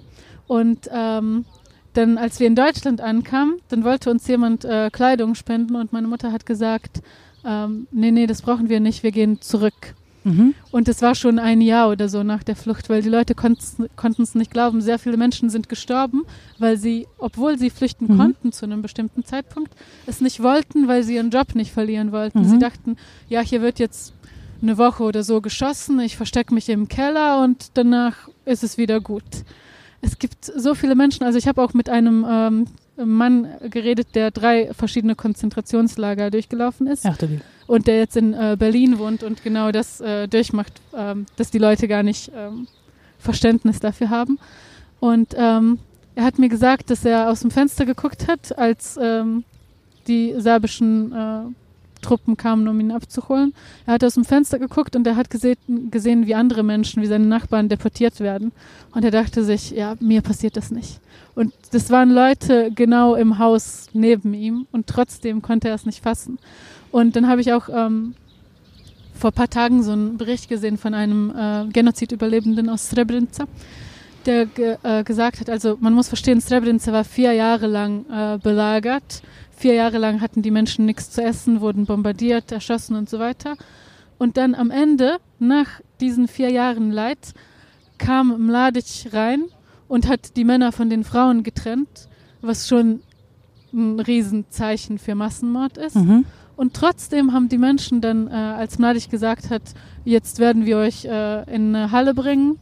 [0.49, 1.45] und ähm,
[1.93, 6.09] dann, als wir in Deutschland ankamen, dann wollte uns jemand äh, Kleidung spenden und meine
[6.09, 7.03] Mutter hat gesagt,
[7.45, 9.95] ähm, nee, nee, das brauchen wir nicht, wir gehen zurück.
[10.29, 10.55] Mhm.
[10.71, 14.23] Und es war schon ein Jahr oder so nach der Flucht, weil die Leute konnten
[14.23, 14.81] es nicht glauben.
[14.81, 16.23] Sehr viele Menschen sind gestorben,
[16.59, 18.19] weil sie, obwohl sie flüchten mhm.
[18.19, 19.73] konnten zu einem bestimmten Zeitpunkt,
[20.07, 22.41] es nicht wollten, weil sie ihren Job nicht verlieren wollten.
[22.41, 22.49] Mhm.
[22.49, 22.97] Sie dachten,
[23.29, 24.15] ja, hier wird jetzt
[24.61, 29.01] eine Woche oder so geschossen, ich verstecke mich im Keller und danach ist es wieder
[29.01, 29.23] gut.
[30.01, 32.67] Es gibt so viele Menschen, also ich habe auch mit einem ähm,
[32.97, 37.07] Mann geredet, der drei verschiedene Konzentrationslager durchgelaufen ist.
[37.07, 41.27] Ach, du und der jetzt in äh, Berlin wohnt und genau das äh, durchmacht, ähm,
[41.37, 42.67] dass die Leute gar nicht ähm,
[43.19, 44.39] Verständnis dafür haben.
[44.99, 45.79] Und ähm,
[46.17, 49.45] er hat mir gesagt, dass er aus dem Fenster geguckt hat, als ähm,
[50.09, 51.41] die serbischen äh,
[52.01, 53.53] Truppen kamen, um ihn abzuholen.
[53.87, 57.07] Er hat aus dem Fenster geguckt und er hat gesehen, gesehen, wie andere Menschen, wie
[57.07, 58.53] seine Nachbarn deportiert werden.
[58.93, 61.01] Und er dachte sich, ja, mir passiert das nicht.
[61.35, 66.03] Und das waren Leute genau im Haus neben ihm und trotzdem konnte er es nicht
[66.03, 66.39] fassen.
[66.91, 68.15] Und dann habe ich auch ähm,
[69.15, 73.45] vor ein paar Tagen so einen Bericht gesehen von einem äh, Genozidüberlebenden aus Srebrenica,
[74.27, 78.39] der ge äh, gesagt hat, also man muss verstehen, Srebrenica war vier Jahre lang äh,
[78.39, 79.23] belagert
[79.59, 83.57] Vier Jahre lang hatten die Menschen nichts zu essen, wurden bombardiert, erschossen und so weiter.
[84.17, 87.35] Und dann am Ende, nach diesen vier Jahren Leid,
[87.99, 89.47] kam Mladic rein
[89.89, 92.09] und hat die Männer von den Frauen getrennt,
[92.41, 93.01] was schon
[93.73, 95.97] ein Riesenzeichen für Massenmord ist.
[95.97, 96.25] Mhm.
[96.59, 99.63] Und trotzdem haben die Menschen dann, äh, als Mladic gesagt hat,
[100.05, 102.59] jetzt werden wir euch äh, in eine Halle bringen,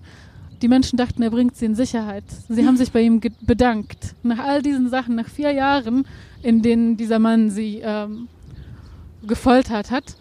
[0.61, 2.25] die Menschen dachten, er bringt sie in Sicherheit.
[2.47, 4.15] Sie haben sich bei ihm bedankt.
[4.23, 6.07] Nach all diesen Sachen, nach vier Jahren,
[6.43, 8.29] in denen dieser Mann sie ähm,
[9.27, 10.17] gefoltert hat,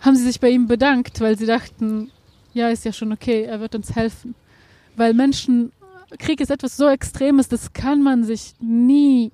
[0.00, 2.10] haben sie sich bei ihm bedankt, weil sie dachten,
[2.54, 4.36] ja, ist ja schon okay, er wird uns helfen.
[4.96, 5.70] Weil Menschen,
[6.18, 9.32] Krieg ist etwas so Extremes, das kann man sich nie,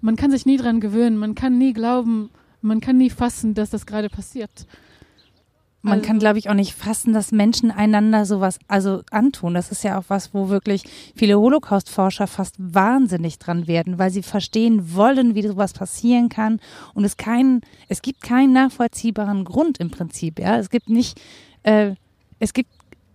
[0.00, 2.30] man kann sich nie dran gewöhnen, man kann nie glauben,
[2.60, 4.66] man kann nie fassen, dass das gerade passiert.
[5.82, 9.54] Man also, kann, glaube ich, auch nicht fassen, dass Menschen einander sowas also antun.
[9.54, 10.82] Das ist ja auch was, wo wirklich
[11.14, 16.58] viele Holocaust-Forscher fast wahnsinnig dran werden, weil sie verstehen wollen, wie sowas passieren kann.
[16.94, 20.40] Und es kein, es gibt keinen nachvollziehbaren Grund im Prinzip.
[20.40, 21.20] Ja, es gibt nicht,
[21.62, 21.94] äh,
[22.40, 22.70] es gibt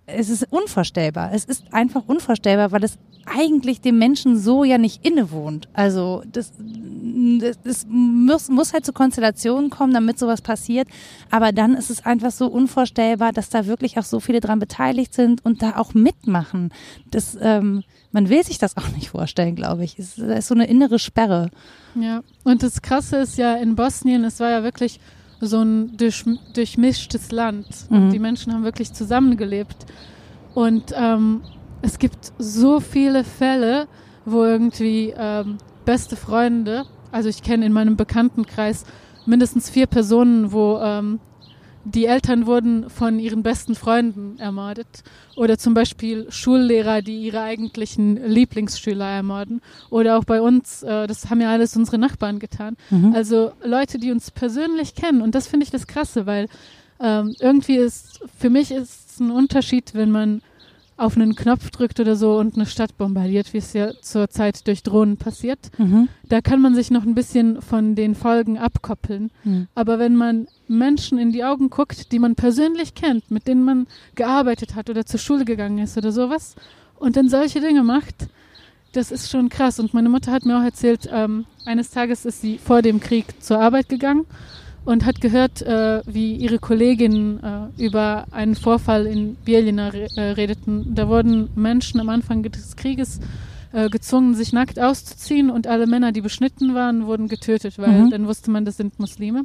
[0.06, 1.32] es ist unvorstellbar.
[1.34, 5.68] Es ist einfach unvorstellbar, weil es eigentlich dem Menschen so ja nicht innewohnt.
[5.74, 6.54] Also das,
[7.40, 10.88] das, das muss, muss halt zu Konstellationen kommen, damit sowas passiert.
[11.30, 15.14] Aber dann ist es einfach so unvorstellbar, dass da wirklich auch so viele dran beteiligt
[15.14, 16.72] sind und da auch mitmachen.
[17.10, 19.98] Das, ähm, man will sich das auch nicht vorstellen, glaube ich.
[20.00, 21.50] Es ist so eine innere Sperre.
[21.96, 25.00] Ja, und das Krasse ist ja in Bosnien, es war ja wirklich
[25.42, 27.68] so ein durch, durchmischtes Land.
[27.90, 28.12] Und mhm.
[28.12, 29.86] die Menschen haben wirklich zusammengelebt.
[30.54, 31.42] Und ähm,
[31.82, 33.88] es gibt so viele Fälle,
[34.26, 38.86] wo irgendwie ähm, beste Freunde, also ich kenne in meinem Bekanntenkreis
[39.26, 41.20] mindestens vier Personen, wo ähm,
[41.84, 45.04] die Eltern wurden von ihren besten Freunden ermordet.
[45.36, 49.62] Oder zum Beispiel Schullehrer, die ihre eigentlichen Lieblingsschüler ermorden.
[49.90, 52.78] Oder auch bei uns, äh, das haben ja alles unsere Nachbarn getan.
[52.92, 53.14] Mhm.
[53.16, 55.22] Also Leute, die uns persönlich kennen.
[55.22, 56.48] Und das finde ich das Krasse, weil
[57.00, 60.42] ähm, irgendwie ist, für mich ist es ein Unterschied, wenn man
[61.02, 64.84] auf einen Knopf drückt oder so und eine Stadt bombardiert, wie es ja zurzeit durch
[64.84, 65.72] Drohnen passiert.
[65.78, 66.10] Mhm.
[66.30, 69.32] Da kann man sich noch ein bisschen von den Folgen abkoppeln.
[69.44, 69.68] Mhm.
[69.74, 73.88] Aber wenn man Menschen in die Augen guckt, die man persönlich kennt, mit denen man
[74.16, 76.56] gearbeitet hat oder zur Schule gegangen ist oder sowas,
[76.98, 78.28] und dann solche Dinge macht,
[78.94, 79.80] das ist schon krass.
[79.80, 83.26] Und meine Mutter hat mir auch erzählt, ähm, eines Tages ist sie vor dem Krieg
[83.42, 84.28] zur Arbeit gegangen
[84.84, 90.22] und hat gehört, äh, wie ihre Kolleginnen äh, über einen Vorfall in Bielina re äh,
[90.32, 90.96] redeten.
[90.96, 93.20] Da wurden Menschen am Anfang des Krieges
[93.74, 98.10] äh, gezwungen, sich nackt auszuziehen und alle Männer, die beschnitten waren, wurden getötet, weil mhm.
[98.10, 99.44] dann wusste man, das sind Muslime.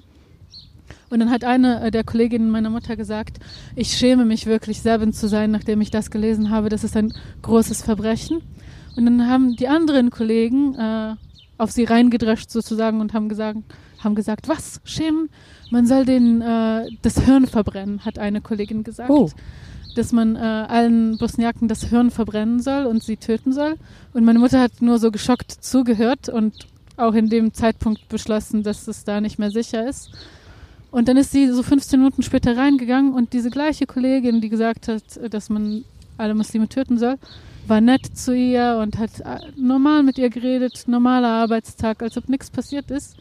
[1.11, 3.39] Und dann hat eine äh, der Kolleginnen meiner Mutter gesagt,
[3.75, 6.69] ich schäme mich wirklich, Serbin zu sein, nachdem ich das gelesen habe.
[6.69, 7.13] Das ist ein
[7.43, 8.43] großes Verbrechen.
[8.97, 11.15] Und dann haben die anderen Kollegen äh,
[11.59, 13.59] auf sie reingedrescht sozusagen und haben gesagt,
[14.03, 15.31] haben gesagt, was, schämen?
[15.71, 19.11] Man soll den, äh, das Hirn verbrennen, hat eine Kollegin gesagt.
[19.11, 19.31] Oh.
[19.95, 23.77] Dass man äh, allen Bosniaken das Hirn verbrennen soll und sie töten soll.
[24.13, 26.67] Und meine Mutter hat nur so geschockt zugehört und
[26.97, 30.11] auch in dem Zeitpunkt beschlossen, dass es da nicht mehr sicher ist.
[30.91, 34.89] Und dann ist sie so 15 Minuten später reingegangen und diese gleiche Kollegin, die gesagt
[34.89, 35.85] hat, dass man
[36.17, 37.19] alle Muslime töten soll,
[37.67, 42.29] war nett zu ihr und hat äh, normal mit ihr geredet, normaler Arbeitstag, als ob
[42.29, 43.17] nichts passiert ist.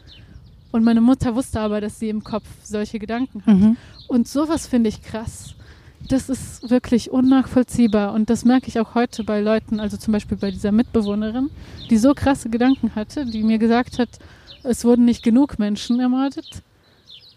[0.76, 3.56] Und meine Mutter wusste aber, dass sie im Kopf solche Gedanken hat.
[3.56, 3.76] Mhm.
[4.08, 5.54] Und sowas finde ich krass.
[6.06, 8.12] Das ist wirklich unnachvollziehbar.
[8.12, 11.48] Und das merke ich auch heute bei Leuten, also zum Beispiel bei dieser Mitbewohnerin,
[11.88, 14.10] die so krasse Gedanken hatte, die mir gesagt hat,
[14.64, 16.62] es wurden nicht genug Menschen ermordet.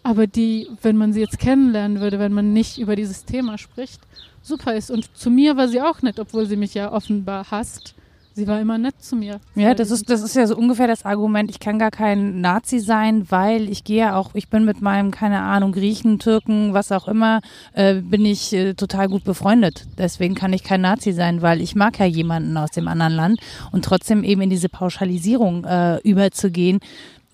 [0.02, 4.02] Aber die, wenn man sie jetzt kennenlernen würde, wenn man nicht über dieses Thema spricht,
[4.42, 4.90] super ist.
[4.90, 7.94] Und zu mir war sie auch nett, obwohl sie mich ja offenbar hasst.
[8.34, 9.40] Sie war immer nett zu mir.
[9.54, 12.78] Ja, das ist, das ist ja so ungefähr das Argument, ich kann gar kein Nazi
[12.78, 16.92] sein, weil ich gehe ja auch, ich bin mit meinem, keine Ahnung, Griechen, Türken, was
[16.92, 17.40] auch immer,
[17.72, 19.86] äh, bin ich äh, total gut befreundet.
[19.98, 23.40] Deswegen kann ich kein Nazi sein, weil ich mag ja jemanden aus dem anderen Land
[23.72, 26.80] und trotzdem eben in diese Pauschalisierung äh, überzugehen,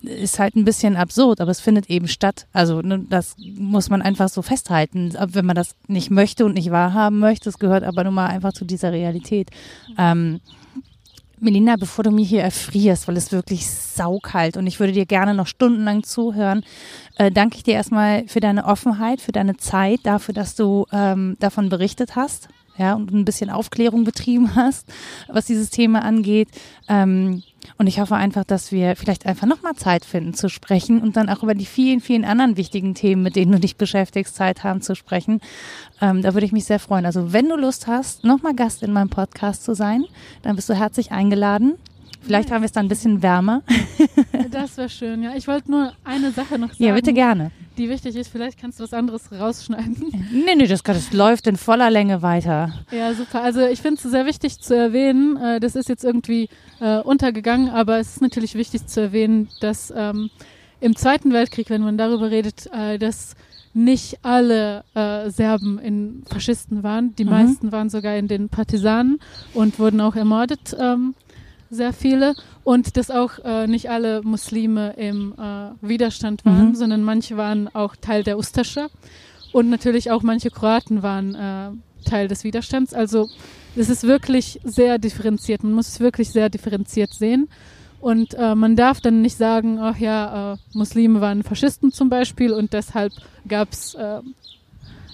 [0.07, 2.47] ist halt ein bisschen absurd, aber es findet eben statt.
[2.53, 6.71] Also ne, das muss man einfach so festhalten, wenn man das nicht möchte und nicht
[6.71, 7.49] wahrhaben möchte.
[7.49, 9.49] Es gehört aber nun mal einfach zu dieser Realität.
[9.97, 10.39] Ähm,
[11.39, 15.35] Melina, bevor du mir hier erfrierst, weil es wirklich saukalt und ich würde dir gerne
[15.35, 16.63] noch stundenlang zuhören,
[17.17, 21.37] äh, danke ich dir erstmal für deine Offenheit, für deine Zeit, dafür, dass du ähm,
[21.39, 22.47] davon berichtet hast,
[22.77, 24.91] ja, und ein bisschen Aufklärung betrieben hast,
[25.27, 26.49] was dieses Thema angeht.
[26.87, 27.43] Ähm,
[27.77, 31.29] und ich hoffe einfach, dass wir vielleicht einfach nochmal Zeit finden zu sprechen und dann
[31.29, 34.81] auch über die vielen, vielen anderen wichtigen Themen, mit denen du dich beschäftigst, Zeit haben
[34.81, 35.41] zu sprechen.
[36.01, 37.05] Ähm, da würde ich mich sehr freuen.
[37.05, 40.05] Also wenn du Lust hast, nochmal Gast in meinem Podcast zu sein,
[40.43, 41.75] dann bist du herzlich eingeladen.
[42.21, 43.63] Vielleicht haben wir es dann ein bisschen wärmer.
[44.51, 45.35] Das wäre schön, ja.
[45.35, 46.83] Ich wollte nur eine Sache noch sagen.
[46.83, 47.51] Ja, bitte gerne.
[47.77, 48.29] Die wichtig ist.
[48.29, 50.11] Vielleicht kannst du was anderes rausschneiden.
[50.31, 52.73] Nee, nee, das, das läuft in voller Länge weiter.
[52.91, 53.41] Ja, super.
[53.41, 55.37] Also ich finde es sehr wichtig zu erwähnen.
[55.37, 56.49] Äh, das ist jetzt irgendwie
[56.79, 60.29] äh, untergegangen, aber es ist natürlich wichtig zu erwähnen, dass ähm,
[60.79, 63.35] im Zweiten Weltkrieg, wenn man darüber redet, äh, dass
[63.73, 67.15] nicht alle äh, Serben in Faschisten waren.
[67.15, 67.29] Die mhm.
[67.29, 69.19] meisten waren sogar in den Partisanen
[69.53, 70.75] und wurden auch ermordet.
[70.79, 71.13] Ähm,
[71.69, 76.75] sehr viele und dass auch äh, nicht alle Muslime im äh, Widerstand waren, mhm.
[76.75, 78.87] sondern manche waren auch Teil der Ustascha
[79.51, 81.69] und natürlich auch manche Kroaten waren äh,
[82.09, 82.93] Teil des Widerstands.
[82.93, 83.29] Also
[83.75, 85.63] es ist wirklich sehr differenziert.
[85.63, 87.49] Man muss es wirklich sehr differenziert sehen.
[87.99, 92.53] Und äh, man darf dann nicht sagen, ach ja, äh, Muslime waren Faschisten zum Beispiel
[92.53, 93.11] und deshalb
[93.47, 94.21] gab es äh,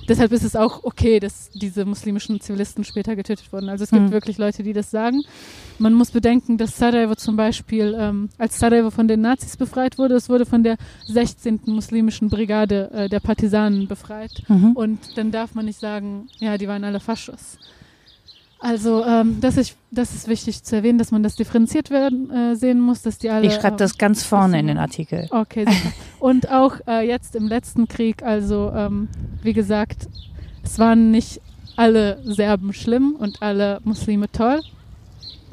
[0.08, 3.70] deshalb ist es auch okay, dass diese muslimischen Zivilisten später getötet wurden.
[3.70, 4.12] Also es gibt mhm.
[4.12, 5.22] wirklich Leute, die das sagen.
[5.80, 10.16] Man muss bedenken, dass Sarajevo zum Beispiel, ähm, als Sarajevo von den Nazis befreit wurde,
[10.16, 10.78] es wurde von der
[11.08, 11.62] 16.
[11.66, 14.43] muslimischen Brigade äh, der Partisanen befreit.
[14.47, 14.72] Mhm.
[14.74, 17.58] Und dann darf man nicht sagen, ja, die waren alle Faschos.
[18.64, 22.55] Also ähm, das, ist, das ist wichtig zu erwähnen, dass man das differenziert werden äh,
[22.55, 23.45] sehen muss, dass die alle.
[23.45, 25.28] Ich schreibe das ganz vorne in den Artikel.
[25.32, 25.66] Okay.
[25.68, 25.93] Super.
[26.20, 29.09] Und auch äh, jetzt im letzten Krieg, also ähm,
[29.41, 30.07] wie gesagt,
[30.64, 31.41] es waren nicht
[31.76, 34.61] alle Serben schlimm und alle Muslime toll,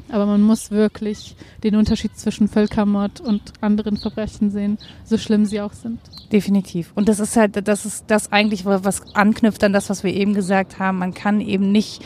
[0.09, 1.35] aber man muss wirklich
[1.65, 5.99] den Unterschied zwischen Völkermord und anderen Verbrechen sehen, so schlimm sie auch sind.
[6.31, 6.93] Definitiv.
[6.95, 10.33] Und das ist halt, das ist das eigentlich, was anknüpft an das, was wir eben
[10.33, 10.99] gesagt haben.
[10.99, 12.01] Man kann eben nicht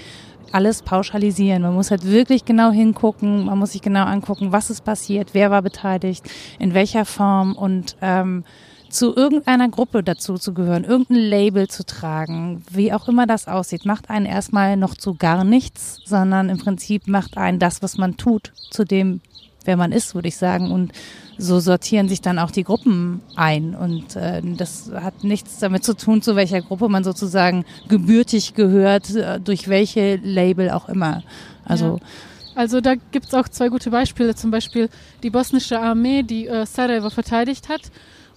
[0.56, 1.64] alles pauschalisieren.
[1.64, 5.52] Man muss halt wirklich genau hingucken, man muss sich genau angucken, was ist passiert, wer
[5.52, 6.24] war beteiligt,
[6.60, 8.46] in welcher Form und ähm,
[8.90, 13.86] zu irgendeiner Gruppe dazu zu gehören, irgendein Label zu tragen, wie auch immer das aussieht,
[13.86, 18.16] macht einen erstmal noch zu gar nichts, sondern im Prinzip macht einen das, was man
[18.16, 19.20] tut, zu dem,
[19.66, 20.72] wer man ist, würde ich sagen.
[20.72, 20.94] Und
[21.38, 23.76] so sortieren sich dann auch die Gruppen ein.
[23.76, 29.14] Und äh, das hat nichts damit zu tun, zu welcher Gruppe man sozusagen gebürtig gehört,
[29.16, 31.24] äh, durch welche Label auch immer.
[31.66, 32.08] Also ja.
[32.56, 34.90] Also da gibt es auch zwei gute Beispiele, zum Beispiel
[35.24, 37.82] die bosnische Armee, die äh, Sarajevo verteidigt hat.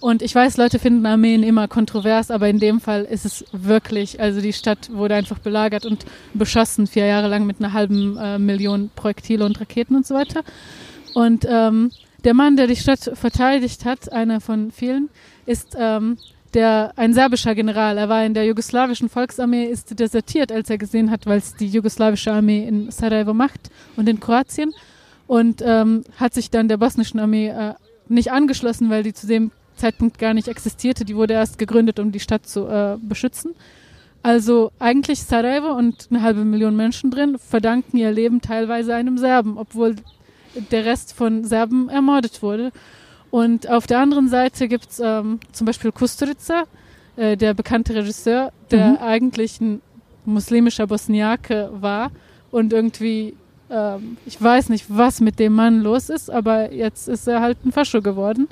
[0.01, 4.19] Und ich weiß, Leute finden Armeen immer kontrovers, aber in dem Fall ist es wirklich,
[4.19, 8.39] also die Stadt wurde einfach belagert und beschossen, vier Jahre lang mit einer halben äh,
[8.39, 10.43] Million Projektile und Raketen und so weiter.
[11.13, 11.91] Und ähm,
[12.23, 15.09] der Mann, der die Stadt verteidigt hat, einer von vielen,
[15.45, 16.17] ist ähm,
[16.53, 17.97] der, ein serbischer General.
[17.97, 22.31] Er war in der jugoslawischen Volksarmee, ist desertiert, als er gesehen hat, es die jugoslawische
[22.31, 24.73] Armee in Sarajevo macht und in Kroatien.
[25.27, 27.75] Und ähm, hat sich dann der bosnischen Armee äh,
[28.07, 31.05] nicht angeschlossen, weil die zu dem Zeitpunkt gar nicht existierte.
[31.05, 33.53] Die wurde erst gegründet, um die Stadt zu äh, beschützen.
[34.23, 39.57] Also eigentlich Sarajevo und eine halbe Million Menschen drin verdanken ihr Leben teilweise einem Serben,
[39.57, 39.95] obwohl
[40.71, 42.71] der Rest von Serben ermordet wurde.
[43.31, 46.63] Und auf der anderen Seite gibt es ähm, zum Beispiel Kusturica,
[47.15, 48.97] äh, der bekannte Regisseur, der mhm.
[48.97, 49.81] eigentlich ein
[50.25, 52.11] muslimischer Bosniake war
[52.51, 53.35] und irgendwie
[53.71, 57.63] Ähm, ich weiß nicht, was mit dem Mann los ist, aber jetzt ist er halt
[57.63, 58.47] ein Fascho geworden.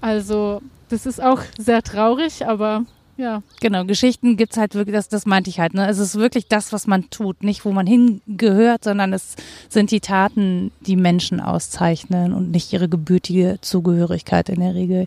[0.00, 2.86] Also das ist auch sehr traurig, aber
[3.20, 3.42] ja.
[3.60, 5.74] Genau, Geschichten gibt es halt wirklich, das, das meinte ich halt.
[5.74, 5.88] Ne?
[5.88, 9.36] Es ist wirklich das, was man tut, nicht wo man hingehört, sondern es
[9.68, 15.06] sind die Taten, die Menschen auszeichnen und nicht ihre gebürtige Zugehörigkeit in der Regel.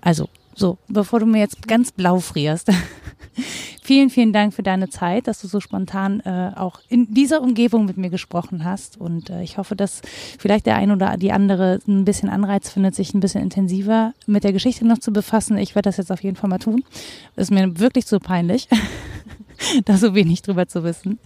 [0.00, 0.28] Also
[0.60, 2.70] so, bevor du mir jetzt ganz blau frierst.
[3.82, 7.86] vielen, vielen Dank für deine Zeit, dass du so spontan äh, auch in dieser Umgebung
[7.86, 9.00] mit mir gesprochen hast.
[9.00, 10.02] Und äh, ich hoffe, dass
[10.38, 14.44] vielleicht der ein oder die andere ein bisschen Anreiz findet, sich ein bisschen intensiver mit
[14.44, 15.56] der Geschichte noch zu befassen.
[15.56, 16.84] Ich werde das jetzt auf jeden Fall mal tun.
[17.36, 18.68] Ist mir wirklich so peinlich.
[19.86, 21.18] da so wenig drüber zu wissen.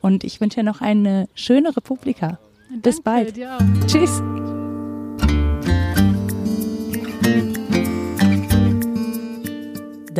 [0.00, 2.40] Und ich wünsche dir noch eine schöne Republika.
[2.82, 3.38] Bis bald.
[3.86, 4.20] Tschüss.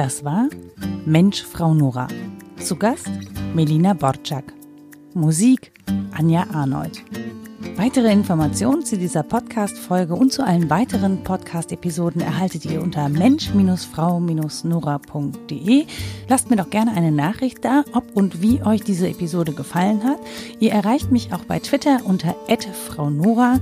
[0.01, 0.49] Das war
[1.05, 2.09] Mensch, Frau Nora.
[2.57, 3.11] Zu Gast
[3.55, 4.55] Melina Borczak.
[5.13, 5.73] Musik
[6.17, 7.03] Anja Arnold.
[7.77, 15.85] Weitere Informationen zu dieser Podcast-Folge und zu allen weiteren Podcast-Episoden erhaltet ihr unter mensch-frau-nora.de.
[16.29, 20.21] Lasst mir doch gerne eine Nachricht da, ob und wie euch diese Episode gefallen hat.
[20.61, 22.37] Ihr erreicht mich auch bei Twitter unter
[22.89, 23.61] Frau Nora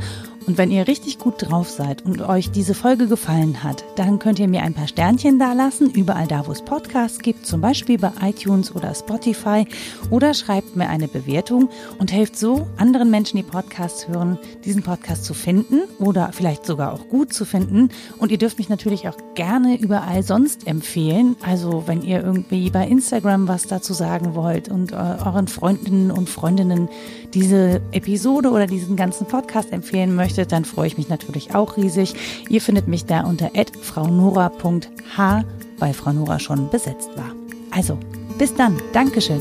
[0.48, 4.38] und wenn ihr richtig gut drauf seid und euch diese Folge gefallen hat, dann könnt
[4.38, 8.10] ihr mir ein paar Sternchen dalassen, überall da, wo es Podcasts gibt, zum Beispiel bei
[8.22, 9.66] iTunes oder Spotify,
[10.08, 11.68] oder schreibt mir eine Bewertung
[11.98, 16.94] und helft so anderen Menschen, die Podcasts hören, diesen Podcast zu finden oder vielleicht sogar
[16.94, 17.90] auch gut zu finden.
[18.16, 21.36] Und ihr dürft mich natürlich auch gerne überall sonst empfehlen.
[21.42, 26.30] Also wenn ihr irgendwie bei Instagram was dazu sagen wollt und äh, euren Freundinnen und
[26.30, 26.88] Freundinnen
[27.34, 32.14] diese Episode oder diesen ganzen Podcast empfehlen möchtet, dann freue ich mich natürlich auch riesig.
[32.48, 33.50] Ihr findet mich da unter
[33.82, 35.44] fraunora.h,
[35.78, 37.32] weil Frau Nora schon besetzt war.
[37.70, 37.98] Also,
[38.38, 38.76] bis dann.
[38.92, 39.40] Dankeschön.